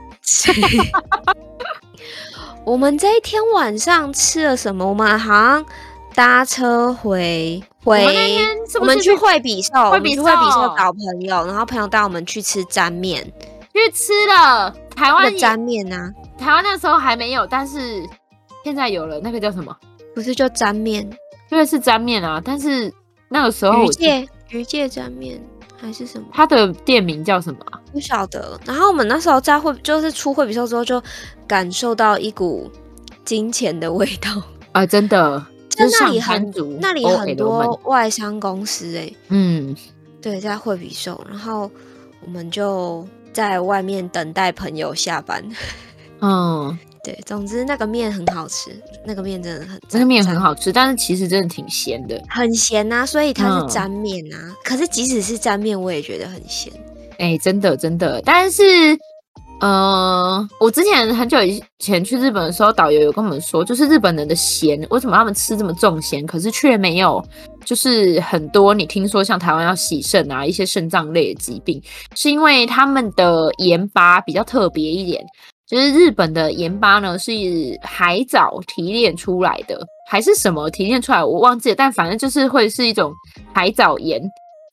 [2.64, 4.86] 我们这一天晚上吃了什么？
[4.86, 5.66] 我们好像
[6.14, 7.60] 搭车回。
[7.84, 8.04] 回
[8.78, 10.24] 我，们去惠比寿，惠比寿
[10.76, 13.24] 找朋友，然后朋友带我们去吃沾面，
[13.72, 16.12] 去吃了台湾的沾面啊。
[16.38, 18.02] 台湾那时候还没有，但是
[18.64, 19.18] 现在有了。
[19.20, 19.74] 那个叫什么？
[20.14, 21.08] 不是就沾面？
[21.48, 22.40] 对，是沾面啊。
[22.44, 22.92] 但是
[23.28, 25.40] 那个时候，鱼介鱼介沾面
[25.80, 26.26] 还是什么？
[26.32, 27.60] 它的店名叫什么？
[27.92, 28.60] 不晓得。
[28.64, 31.02] 然后我们那时候在惠，就是出惠比寿之后，就
[31.46, 32.70] 感受到一股
[33.24, 34.30] 金钱的味道
[34.72, 34.86] 啊！
[34.86, 35.44] 真的，
[35.88, 39.74] 就那里很那里很多外商公司哎、欸，嗯，
[40.20, 41.70] 对，在惠比寿，然后
[42.24, 45.44] 我们就在外面等待朋友下班。
[46.20, 48.70] 嗯，对，总之那个面很好吃，
[49.06, 54.36] 那个面真的很，那个面很好吃，但是其实真的挺咸的，很咸啊，所以它是沾面啊。
[54.38, 56.72] 嗯、可是即使是沾面，我也觉得很咸。
[57.18, 58.62] 哎、欸，真的真的，但是，
[59.60, 67.22] 呃，我之前很久以前去日本的时候，导游有跟我们说，就是日本人的咸，为什么他们吃这么重咸，可是却没有，
[67.64, 71.80] 就是很多你听说像台湾要洗肾啊，一些肾脏类的疾病，
[72.14, 75.22] 是因为他们的盐巴比较特别一点。
[75.66, 77.30] 就是日本的盐巴呢，是
[77.82, 81.22] 海藻提炼出来的，还是什么提炼出来？
[81.22, 83.12] 我忘记了，但反正就是会是一种
[83.52, 84.20] 海藻盐、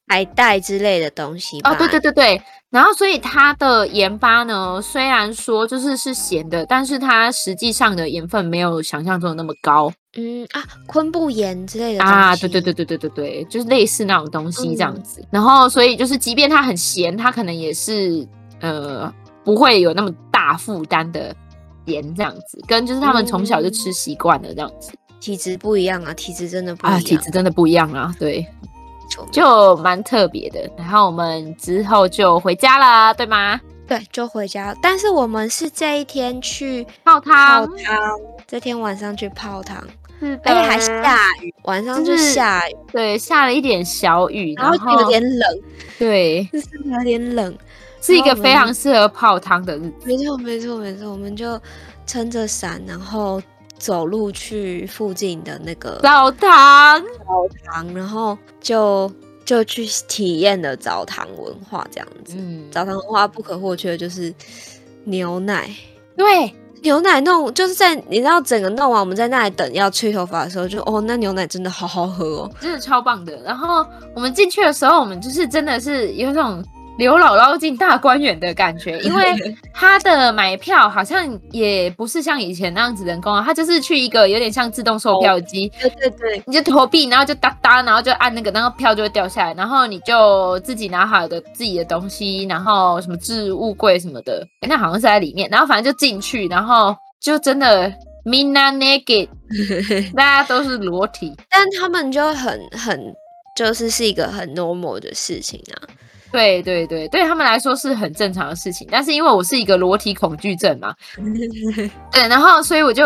[0.08, 1.60] 海带之类的东西。
[1.62, 2.42] 哦，对对对对。
[2.70, 9.92] 然后，所以它的盐巴呢，虽然说就是是咸的，但是它实际上的盐分没有想象中的那么高。
[10.18, 15.22] 嗯啊，昆布盐之类的啊，对对对对对对对，就是类似那种东西这样子。
[15.22, 18.28] 嗯、然后，所以就是即便它很咸，它可能也是
[18.62, 19.14] 呃。
[19.44, 21.34] 不会有那么大负担的
[21.86, 28.46] 盐这样子，跟就是他们从小就吃习惯了这样子，嗯、体质不一样啊，体质真的不一样，啊，体质真的不一样啊，对，
[29.32, 30.60] 就蛮特别的。
[30.78, 33.60] 然后我们之后就回家了，对吗？
[33.88, 34.76] 对，就回家。
[34.82, 39.82] 但是我们是这一天去泡汤，泡汤，这天晚上去泡汤，
[40.20, 45.60] 是的，而且还下雨，晚上就下雨，对，下了一点小雨，然后，然后有点冷，
[45.98, 47.58] 对，就是有点冷。
[48.00, 49.94] 是一个非常适合泡汤的日子。
[50.06, 51.10] 没错，没错，没错。
[51.10, 51.60] 我们就
[52.06, 53.42] 撑着伞，然后
[53.78, 59.12] 走路去附近的那个澡堂，澡堂，然后就
[59.46, 62.36] 就去体验了澡堂文化这样子。
[62.38, 64.34] 嗯，澡堂文化不可或缺的就是
[65.06, 65.70] 牛奶。
[66.16, 73.40] 对，牛奶弄就是在你知道整个弄完，我们在那里等要吹头发的时候就，就哦，那牛奶真的好好喝哦，真的超棒的。
[73.44, 76.64] 然后我们进去的时候，我们就是真的是有这种。
[76.98, 79.24] 刘姥姥进大观园的感觉， 因为
[79.74, 97.94] 他的买票好像也不是像以前那样子人工啊，他就是去一个有点像自动售票机，对对对，你就投币，然后就哒哒，然后就按那个，那个票就会掉下来，然后你就自己拿好的自己的东西，然后什么置物柜什么的，那好像是在里面，然后反正就进去，然后就真的
[98.26, 99.28] mina naked，
[100.18, 103.00] 大家都是裸体，但他们就很很
[103.56, 105.78] 就是是一个很 normal 的事情啊。
[106.32, 110.94] 对对对，对他们来说是很正常的事情，但是因为我是一个裸体恐惧症嘛，
[112.12, 113.06] 对，然后所以我就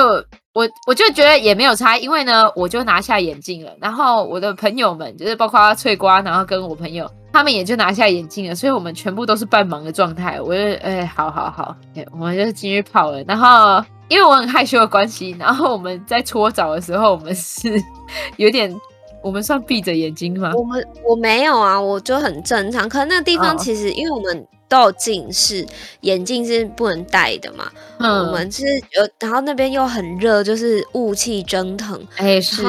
[0.53, 10.41] 我我就觉得也没有差，因为呢，我就拿下眼镜了，然后我的朋友们就是包括翠瓜，然后跟我朋友，他们也就拿下眼镜了，所以我们全部都是半盲的状态。
[10.41, 11.75] 我就哎，好好好，
[12.11, 13.23] 我们就进去泡了。
[13.23, 17.81] 然后因为我很害羞的关系，然后我们在搓澡的时候，我们是
[18.37, 18.75] 有点。
[19.21, 20.53] 我们算闭着眼睛吗？
[20.55, 22.87] 我们我没有啊，我就很正常。
[22.89, 25.65] 可是那个地方其实，因为我们都有近视，
[26.01, 27.71] 眼镜是不能戴的嘛。
[27.99, 32.05] 嗯，我们是有，然后那边又很热，就是雾气蒸腾。
[32.17, 32.63] 哎，是。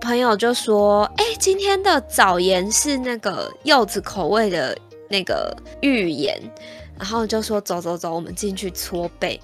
[0.00, 4.76] 朋友就说：“哎，今天的早盐是那个柚子口味的
[5.08, 6.36] 那个芋盐。”
[6.98, 9.40] 然后就说：“走走走，我们进去搓背。”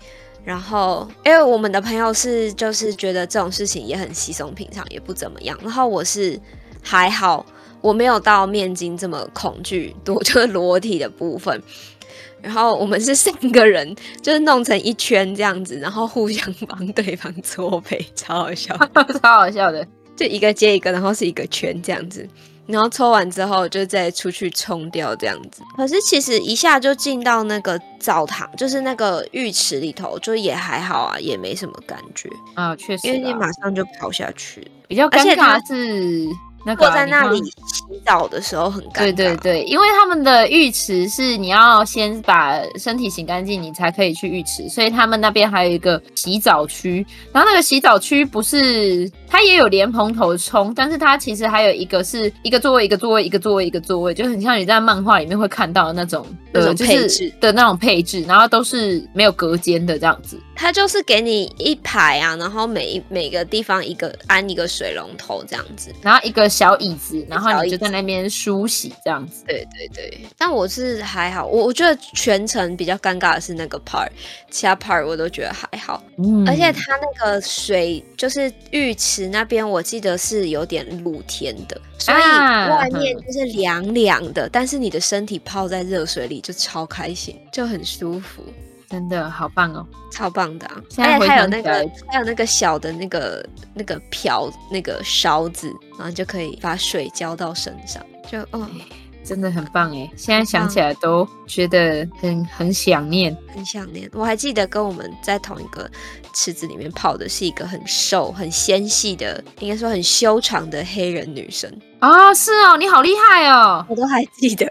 [0.49, 5.59] 然后，因为我们的朋友是就是觉得这种事情也很稀松平常，也不怎么样。
[5.63, 6.41] 然后我是
[6.83, 7.45] 还好，
[7.83, 11.63] 我没有到面筋这么恐惧多就是裸体的部分。
[12.41, 18.75] 然后我们是三个人，就是弄成一圈这样子，然后互相帮对方搓背，超好笑，
[19.21, 19.87] 超好笑的，
[20.17, 22.27] 就一个接一个，然后是一个圈这样子。
[22.69, 36.29] 然后抽完之后就再出去冲掉这样子，可是其实一下就进到那个澡堂，就是那个浴池里头，就也还好啊，也没什么感觉啊，确实，因为你马上就跑下去，比较尴尬是。
[36.67, 38.99] 那个、坐在那里洗澡的时候很尴尬。
[38.99, 47.07] 对对对，因为他们的浴池是你要先把身体洗干净，你才可以去浴池，所以他们那边还有一个洗澡区。
[47.33, 60.41] 然后那个洗澡区不是，它也有莲蓬头冲，但是它其实还有一个是一个座位一个座位一个座位一个座位，就很像你在漫画里面会看到的那种那种配置、就是、的那种配置，然后都是没有隔间的这样子。
[60.55, 69.45] 它就是给你一排啊，然后每一每个地方一个安一个水龙头这样子，然后一个小椅子，然后你就在那边梳洗这样子。
[69.47, 74.09] 对对对，但我是还好，我我觉得全程比较尴尬的是那个 part，
[74.51, 76.03] 其他 part 我都觉得还好。
[76.17, 88.45] 嗯，而且它那个水就是浴池池那边我记得是有点露天的，所以外面就是凉凉的，啊、但是你的身体泡在热水里就超开心，就很舒服。
[88.89, 90.83] 真的好棒哦，超棒的啊！
[90.97, 93.45] 而且还有那个还有那个小的那个
[93.75, 98.01] 那个瓢那个勺子，然后就可以把水浇到身上，
[98.31, 98.67] 就哦。
[99.29, 100.11] 真的很棒哎！
[100.17, 104.09] 现在想起来都觉得很很想念，很想念。
[104.15, 105.89] 我还记得跟我们在同一个
[106.33, 112.33] 池子里面泡的是一个很瘦、很纤细的，应该说很修长的黑人女生啊！
[112.33, 113.85] 是哦，你好厉害哦！
[113.87, 114.67] 我都还记得，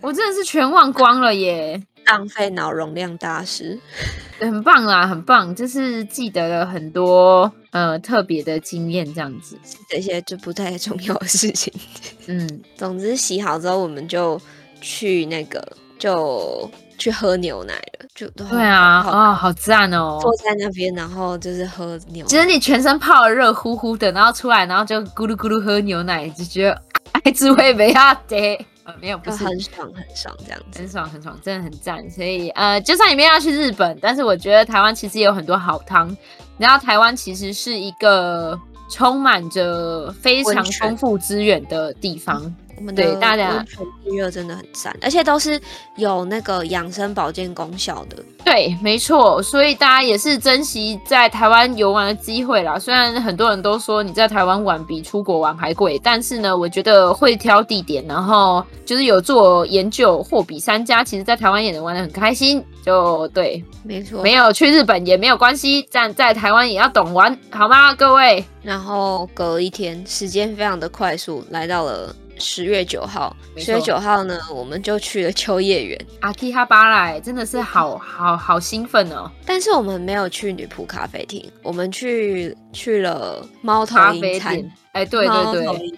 [0.00, 1.80] 我真的是全忘光了耶！
[2.10, 3.78] 浪费脑容量大师，
[4.40, 9.56] 很棒啦，很棒，就是记得了很多呃特别的经验，这样子，
[9.88, 11.72] 这些就不太重要的事情。
[12.26, 14.40] 嗯，总之洗好之后，我们就
[14.80, 15.64] 去那个，
[16.00, 22.28] 就去喝牛奶了，就对啊，啊、哦，好赞哦，坐在那边，然后就是喝牛奶。
[22.28, 26.82] 其实你全身泡了热乎乎的，然后出来，然后就咕噜咕噜喝牛奶，就觉得
[27.22, 28.66] 爱滋味没阿得。
[29.00, 32.10] 没有，不是很爽，很爽这样子，很爽，很爽，真的很赞。
[32.10, 36.16] 所以，呃，就算你们要去日本，但是我觉得台湾其实也有很多好汤。
[36.58, 38.58] 然后，台湾其实是一个
[38.90, 42.54] 充满着非常丰富资源的地方。
[42.80, 45.60] 我们的温泉地热真的很赞，而且都是
[45.96, 48.16] 有那个养生保健功效的。
[48.42, 52.78] 对，没错，所以大家也是珍惜在台湾游玩的机会啦。
[52.78, 62.64] 虽然很多人都说你在台湾玩比出国玩还贵，但是呢，我觉得会挑地点，然后就是有做研究，货比三家，其实在台湾也能玩的很开心。
[62.82, 68.42] 就对，没错，没有去日本也没有关系，但在台湾也要懂玩，好吗，各位？
[68.62, 72.16] 然后隔一天，时间非常的快速，来到了。
[72.40, 76.06] 十月九号，十月九号呢，我们就去了秋叶原。
[76.20, 79.30] 阿基哈巴莱真的是好好好兴奋哦！
[79.44, 84.56] 但是我们没有去女仆咖啡厅，我们去去了猫头鹰餐。
[84.92, 85.94] 哎，对对对。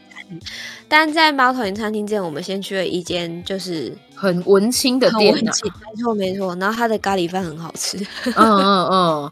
[0.88, 6.56] 但在猫头鹰餐厅之前，我们先去了一间就是很文青的店，没错没错。
[6.56, 7.96] 然后它的咖喱饭很好吃。
[8.34, 9.30] 嗯嗯嗯，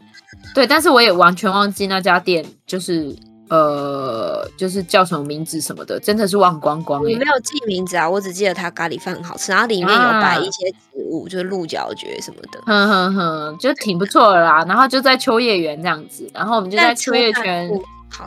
[0.55, 3.15] 对，但是我也完全忘记那家店就是。
[3.51, 7.01] 呃，就是叫什么名字什么的，真的是忘光光。
[7.01, 12.61] 我没有记名字啊，我只记得它咖喱饭很好吃，然后里面有摆一些植物，啊、就是鹿角蕨什么的。
[12.65, 14.63] 哼哼哼，就挺不错的啦。
[14.65, 17.69] 然后就在秋叶原这样子，然后我们就在秋叶原。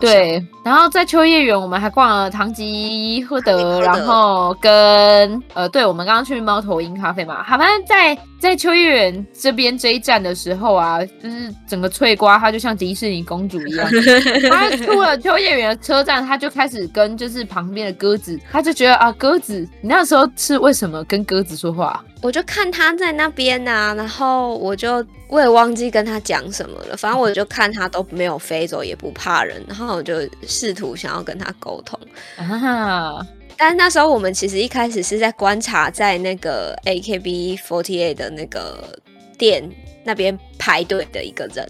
[0.01, 13.89] 对，然后在秋叶原，我们还逛了唐吉诃德，然后跟呃，对，我们刚刚去猫头鹰咖啡嘛，好，反正在在秋叶原这边这一站的时候啊，就是整个翠瓜，她就像迪士尼公主一样，
[14.51, 22.05] 她出了秋叶原的车站，她就开始跟就是旁边的鸽子，她就觉得啊，鸽子，你那时候是为什么跟鸽子说话？
[22.21, 30.17] 我就看他在那边呐、啊，然后我就我也忘记跟他讲什么了，反正我就看他都没有飞走，也不怕人，然后我就
[30.47, 31.99] 试图想要跟他沟通。
[32.37, 33.27] 啊！
[33.57, 38.99] 但是那时候我们其实一开始是在观察在那个 AKB48 的那个
[39.39, 39.69] 店
[40.05, 41.67] 那边排队的一个人，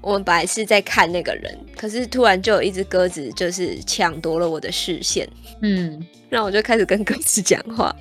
[0.00, 5.28] 我们本来是在看那个人，可是突然就有一只鸽子就是抢夺了我的视线，
[5.62, 7.94] 嗯，那我就开始跟鸽子讲话。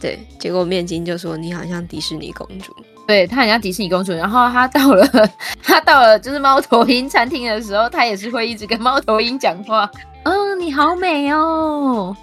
[0.00, 2.74] 对，结果面筋就说你好像迪士尼公主，
[3.06, 4.12] 对，她很像迪士尼公主。
[4.12, 5.08] 然后她到了，
[5.62, 9.90] 她到了就是猫头鹰餐厅的时候，她也是会一直跟猫头鹰讲话。
[10.24, 12.14] 嗯，你好美哦，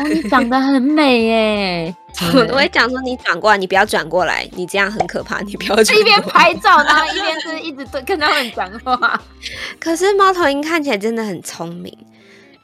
[0.00, 1.96] 哦，你长得很美耶。
[2.34, 5.98] 我都会讲说你转过来，你不要转过来，你这样很可怕， 你不要转。
[5.98, 9.22] 一边拍照，然后一边就是一直对跟他们讲话。
[9.78, 11.96] 可是猫头鹰看起来真的很聪明，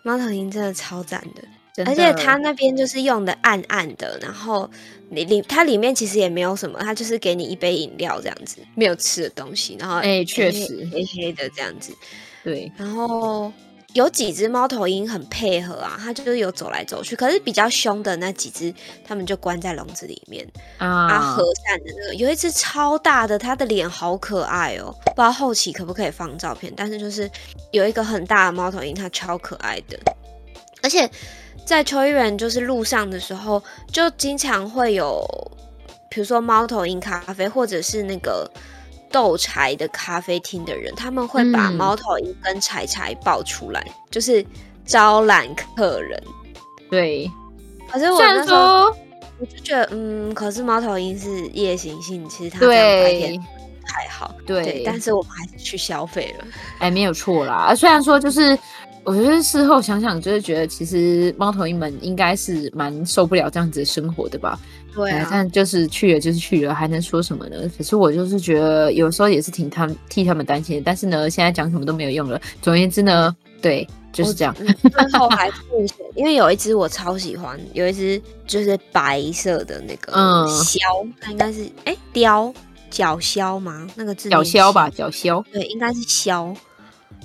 [0.03, 1.43] 猫头鹰真的超赞的。
[1.84, 4.68] 而且它那边就是用的暗暗的，然后
[5.11, 11.95] 里里它里面其实也没有什么，它就是给你一杯饮料这样子，没有吃的东西，然后哎，确实黑黑的这样子，
[12.43, 12.72] 对。
[12.78, 13.53] 然后
[13.97, 18.72] 有几只猫头鹰很配合啊，它就是有走来走去，可是比较凶的那几只，
[19.05, 21.09] 它们就关在笼子里面啊。
[21.09, 27.30] 啊，和善的那个有一只超大的，它的脸好可爱哦，不知道后期可不可以放照片，但是就是
[27.70, 29.99] 有一个很大的猫头鹰，它超可爱的，
[30.82, 31.11] 而且。
[31.64, 35.20] 在秋叶原就是路上的时候，就经常会有，
[36.09, 38.49] 比如说猫头鹰咖啡，或者是那个
[39.11, 44.45] 斗柴的咖啡厅的人，他们会把猫头鹰跟柴柴抱出来，嗯、就是
[44.85, 46.23] 招揽客人。
[46.91, 47.31] 对，
[47.91, 48.95] 可是我那时候
[49.39, 53.41] 我就觉得，嗯，可是猫头鹰是夜行性，其实它白天
[53.85, 54.35] 还好。
[54.47, 56.47] 对，对，但是我们还是去消费了，
[56.81, 57.74] 哎，没有错啦。
[57.74, 58.59] 虽然说就是。
[59.09, 64.59] 我觉得事后想想，就是觉得其实猫头鹰们应该是蛮受不了这样子的生活的吧。
[64.97, 67.70] 对啊，但就是去了就是去了，还能说什么呢？
[67.77, 70.82] 可是我就是觉得有时候也是挺他们替他们担心的。
[70.85, 72.40] 但是呢，现在讲什么都没有用了。
[72.62, 74.55] 总而言之呢，对，就是这样。
[74.55, 80.14] 最后还复选，因为有一只我超喜欢，有一只就是白色的那个
[80.64, 80.78] 鸮，
[81.20, 82.51] 它、嗯、应该是哎雕
[82.90, 83.86] 角鸮吗？
[83.97, 85.44] 那个字角鸮吧，角鸮。
[85.52, 86.56] 对，应该是鸮，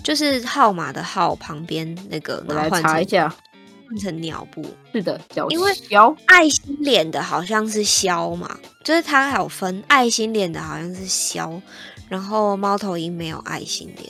[0.03, 2.43] 就是号码的号旁边那个。
[2.47, 3.33] 我来查一下。
[3.91, 5.19] 换成鸟布，是的，
[5.49, 11.61] 因为鸮爱心脸的好像是鸮嘛，就是它还有分爱心脸的好像是鸮，
[12.07, 14.09] 然后猫头鹰没有爱心脸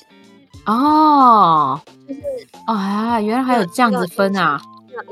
[0.68, 2.22] 哦，就是
[2.68, 4.62] 啊，原来还有这样子分啊！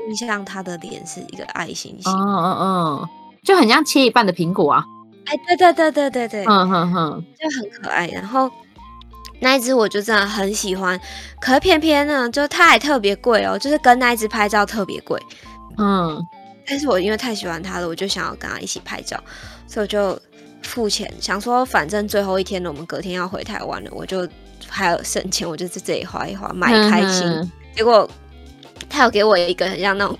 [0.08, 3.08] 印象它的脸是一个爱心形，嗯嗯嗯，
[3.42, 4.84] 就很像切一半的苹果啊！
[5.24, 8.48] 哎，对对对对对对，嗯哼哼，就很可爱，然后。
[9.40, 11.00] 那一只我就真的很喜欢，
[11.40, 15.18] 可是偏偏呢，就它还特别贵哦，就是跟那一只拍照特别贵，
[15.78, 16.22] 嗯，
[16.66, 19.18] 但是我因为太喜欢它了，我就想要跟它一起拍照，
[19.66, 20.20] 所以我就
[20.62, 24.28] 付钱，想说反正最后一天了，我们隔天要回台湾了，我就
[24.68, 27.26] 还有省钱，我就在这里花一花，买开心。
[27.26, 28.08] 嗯、结果
[28.88, 30.18] 他有给我一个很像那种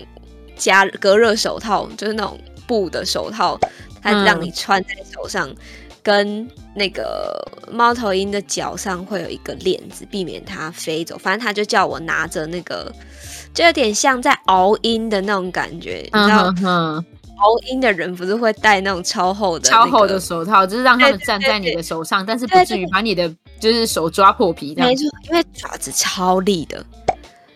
[0.55, 3.59] 加隔热手套，就是那种布的手套，
[4.01, 5.47] 它让你穿在手上。
[5.47, 5.55] 嗯
[6.03, 7.35] 跟那个
[7.69, 11.17] 猫头鹰的脚上会有一个链子，避免它飞走。
[11.17, 12.91] 反正他就叫我拿着那个，
[13.53, 15.97] 就有点像在熬鹰的那种感觉。
[16.13, 16.53] 你知道，
[17.41, 23.27] 熬鹰的人不是会戴那种超厚的、超厚的手套，就是让他们站在你的手上，但是不至于把你的
[23.59, 24.73] 就是手抓破皮。
[24.77, 26.85] 没错，因为爪子超利的，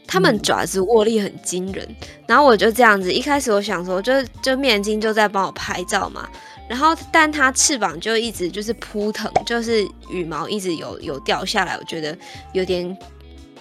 [0.07, 1.87] 他们爪子握力很惊人。
[2.27, 4.11] 然后我就这样子，一开始我想说，就
[4.41, 6.27] 就面筋就在帮我拍照嘛。
[6.67, 12.17] 然后，但它翅膀就一直就是扑腾，就是羽毛一直有有掉下来，我觉得
[12.53, 12.83] 有点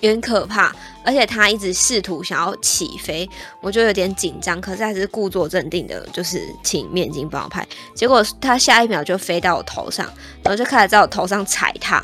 [0.00, 0.74] 有点可怕。
[1.04, 3.28] 而且它一直试图想要起飞，
[3.60, 4.58] 我就有点紧张。
[4.58, 7.66] 可是还是故作镇定的，就是请面筋帮我拍。
[7.94, 10.06] 结果它下一秒就飞到我头上，
[10.42, 12.02] 然后就开始在我头上踩踏，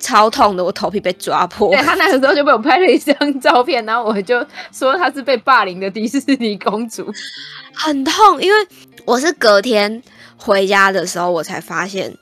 [0.00, 1.70] 超痛的，我头皮被抓破。
[1.76, 7.06] 对，他那个时候就被我拍了一张照片，然后我就说他是被霸凌的迪士尼公主，
[7.72, 8.66] 很痛，因为
[9.04, 10.02] 我是隔天。
[10.44, 12.14] 回家的时候，我才发现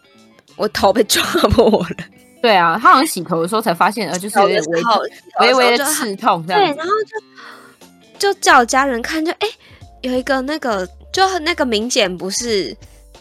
[0.57, 1.97] 我头被抓破了。
[2.41, 4.83] 对啊，他好像洗头的时候才发现，呃，就是有点微
[5.41, 6.61] 微微的刺痛这样。
[6.61, 6.93] 对，然后
[8.19, 9.55] 就就叫家人看，就哎、欸，
[10.03, 12.77] 有一个那个，就那个明显不是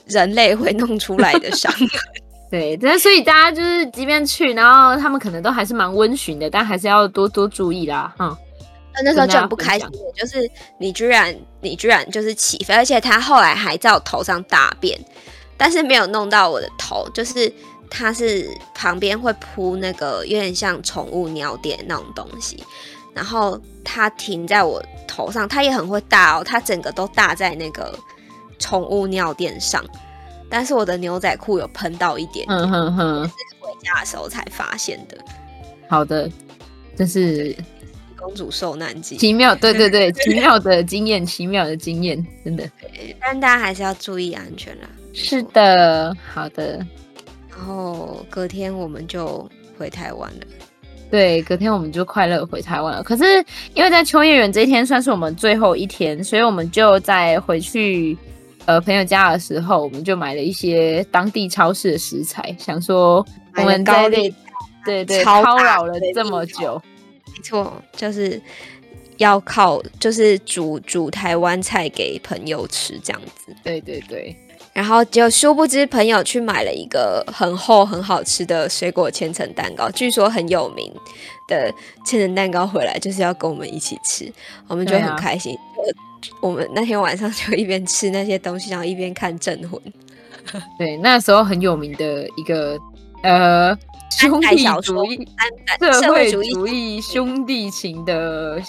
[0.06, 1.72] 人类会弄出来的伤。
[2.52, 8.14] 对，但所以大家就是即便去，然后他们可能都还是蛮温驯的，但还是要多多注意啦。
[8.20, 8.36] 嗯。
[8.94, 15.00] 他那时候就很不开心，就是你居然你居然就是起飞，而且他后来还在我头上大便，
[15.58, 17.52] 但是没有弄到我的头，就是
[17.90, 22.62] 它是旁边会铺那个有点像宠物尿垫那种东西，
[23.14, 27.98] 然后它停在我头上，它也很会大哦，它整个都大在那个
[28.60, 29.84] 宠物尿垫上，
[30.50, 35.18] 但是我的牛仔裤有喷到一点点，嗯哼哼，是回家的时候才发现的。
[35.88, 36.30] 好的，
[36.96, 37.56] 这是。
[38.22, 42.70] 公主受难记，奇妙，对对对， 奇妙的经验，奇妙的经验，真的。
[43.20, 44.88] 但大家还是要注意安全啦。
[45.14, 46.86] 是的，好的。
[47.50, 50.46] 然后隔天我们就回台湾了。
[51.10, 53.04] 对，隔天我们就快乐回台湾了。
[53.04, 53.24] 可是
[53.74, 58.18] 因为在秋叶原这一天算是我们最后一天，所以我们就在回去
[58.66, 63.26] 呃朋友家的时候，我们就买了一些当地超市的食材，想说
[63.58, 64.34] 我们在对
[64.86, 66.82] 对对操劳了这么久。
[67.42, 68.40] 没错，就是
[69.18, 73.52] 要靠，就是煮煮台湾菜给朋友吃这样子。
[73.64, 74.36] 对对对，
[74.74, 80.94] 然后就殊不知朋友去买了一个很厚很好吃的水果千层蛋糕，据说很有名
[81.48, 81.74] 的
[82.06, 84.32] 千层蛋糕回来，就是要跟我们一起吃，
[84.68, 85.56] 我们就很开心。
[85.56, 85.82] 啊、
[86.42, 89.82] 我们那天晚上就一边吃那些东西，然后一边看《镇魂》。
[90.78, 92.80] 对，那时候很有名的一个
[93.24, 93.76] 呃。
[94.12, 95.28] 兄弟主义、
[96.02, 98.62] 社会主义兄弟情的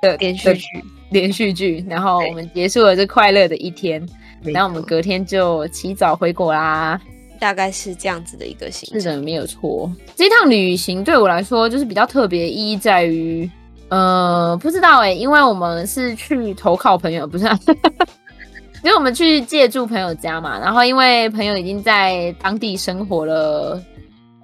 [0.00, 0.66] 的连续剧，
[1.10, 1.84] 连续剧。
[1.88, 4.06] 然后我们结束了这快乐的一天，
[4.42, 7.00] 然后我们隔天就起早回国啦。
[7.40, 9.90] 大概是这样子的一个行程，是的，没有错。
[10.14, 13.50] 这趟旅行对我来说就是比较特别，意义在于，
[13.88, 17.58] 呃，不知道哎、欸，因为我们是去投靠朋友，不是、啊？
[18.84, 23.82] 因为我们去借住朋友家嘛，然后因为朋友已经在当地生活了。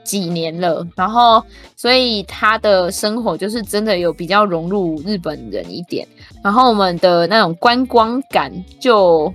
[0.09, 1.44] 几年了，然后
[1.76, 6.09] 所以他的生活就是真的有比较融入日本人一点，
[6.43, 9.30] 然后我们的那种观光感就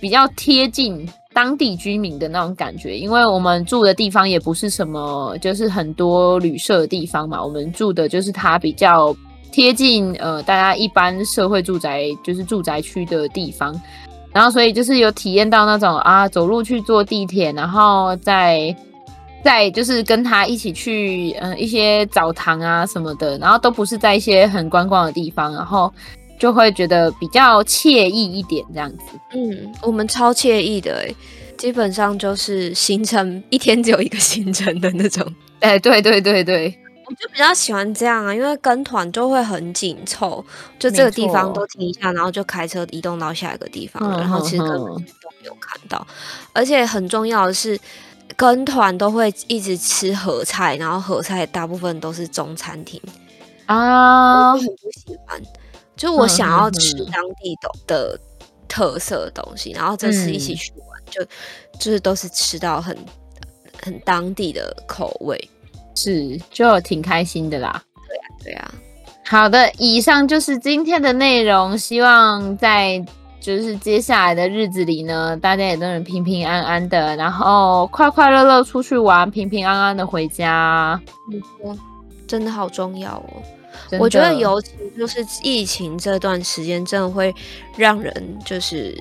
[0.00, 9.14] 比较贴近当地居民的那种感觉，因为我们住的地方也不是什么就是很多旅社的地方嘛，我们住的就是它比较
[9.52, 13.80] 贴近呃大家一般社会住宅就是住宅区的地方，
[14.32, 18.74] 然后所以就是有体验到那种啊走路去坐地铁，然后在。
[19.48, 25.90] 在就是跟他一起去嗯、呃、一些澡堂啊什么的，然后都不是在一些很观光的地方，然后
[26.38, 29.04] 就会觉得比较惬意一点这样子。
[29.32, 31.14] 嗯，我们超惬意的哎，
[31.56, 35.24] 基本上就是行程一天只有一个行程的那种。
[35.60, 36.78] 哎，对对对对。
[37.06, 40.44] 我就比较喜欢这样啊，因为跟团就会很紧凑，
[40.78, 44.98] 就这个地方都停一下，然后就开车移动到下一个地方，然后其实根本都
[45.40, 46.06] 没有看到。
[46.52, 47.80] 而且很重要的是，
[48.38, 53.02] 跟团都会一直吃合菜，然后合菜大部分都是中餐厅
[53.66, 55.42] 啊，我很不喜欢。
[55.96, 58.20] 就我想要吃当地的的
[58.68, 61.20] 特色的东西，然后这次一起去玩，就
[61.80, 62.96] 就是都是吃到很
[63.82, 65.50] 很当地的口味。
[65.96, 67.82] 是，就挺开心的啦。
[68.06, 68.74] 对呀、啊，对呀、啊。
[69.24, 71.76] 好的，以上就是今天的内容。
[71.76, 73.04] 希望在
[73.40, 81.00] 就是接下来的日子里呢，大家也都能平平安安的，然后快快乐乐出去玩，平平安安的回家。
[81.64, 81.78] 嗯，
[82.26, 83.42] 真的好重要哦。
[83.98, 87.34] 我觉得尤其就是疫情这段时间，真的会
[87.76, 88.96] 让人就是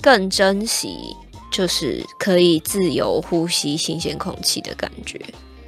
[0.00, 1.16] 更珍惜，
[1.50, 5.18] 就是可以自由呼吸新鲜空气的感觉。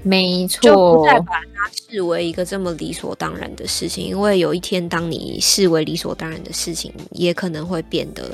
[0.08, 8.30] 没错，就不再把它视为一个这么理所当然的事情，因为有一天当你视为理所当然的事情，也可能会变得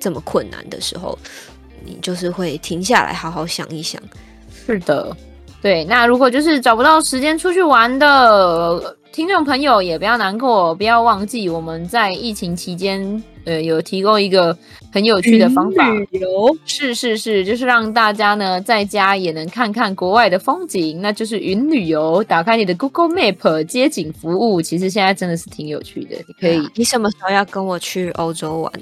[0.00, 1.16] 这么困难的时候，
[1.84, 4.02] 你就是会停下来好好想一想。
[4.66, 5.16] 是的，
[5.60, 5.84] 对。
[5.84, 13.22] 那如果就是找不到时间出去玩的听众朋友，也不要难过，不要忘记我们在疫情期间。
[13.44, 14.56] 呃，有提供一个
[14.92, 22.22] 很有趣的方法，旅游是是是，就是让大家呢在家也能看看国外的风景，那就是云旅游。
[22.24, 26.16] 打开你的 Google Map 街景服务，其实现在真的是挺有趣的。
[26.28, 28.72] 你可以，你什么时候要跟我去欧洲玩？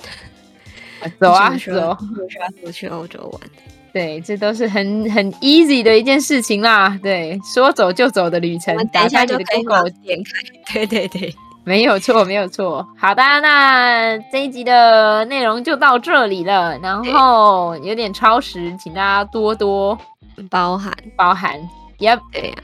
[1.19, 1.97] 走 啊，走！
[2.63, 3.51] 我去欧洲玩。
[3.93, 6.97] 对，这都是很很 easy 的一件事情啦。
[7.03, 9.65] 对，说走就走的旅程，等一下就可以
[10.05, 10.31] 点开。
[10.75, 11.35] 对对对。
[11.65, 12.87] 没有错，没有错。
[12.99, 16.79] 好的，那这一集的内容就到这里了。
[16.79, 19.97] 然后有点超时，请大家多多
[20.51, 21.61] 包涵包涵。
[21.99, 22.55] Yep，对呀。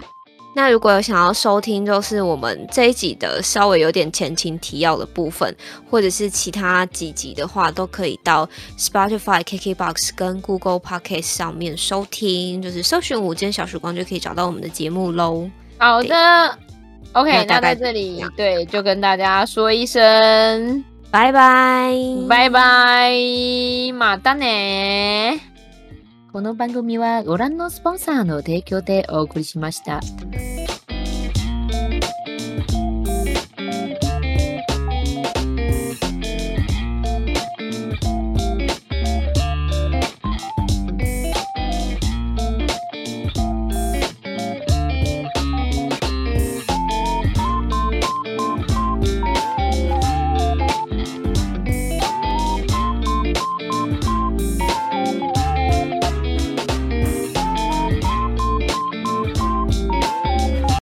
[0.55, 5.55] 那如果有想要收听，就是我们这一集的稍微有点前情提要的部分，
[5.91, 8.49] 或者是其他几集的话，都可以到
[8.79, 15.51] Spotify、KKBox 跟 Google Podcast 上面收听，就是搜寻午间小时光就可以找到我们的节目喽。
[15.79, 16.59] 好的。
[17.17, 21.95] OK，那在这里，对，就跟大家说一声拜拜，
[22.29, 25.39] 拜拜，またね。
[26.31, 30.03] この番组はご覧のスポンサーの提供でお送りしました。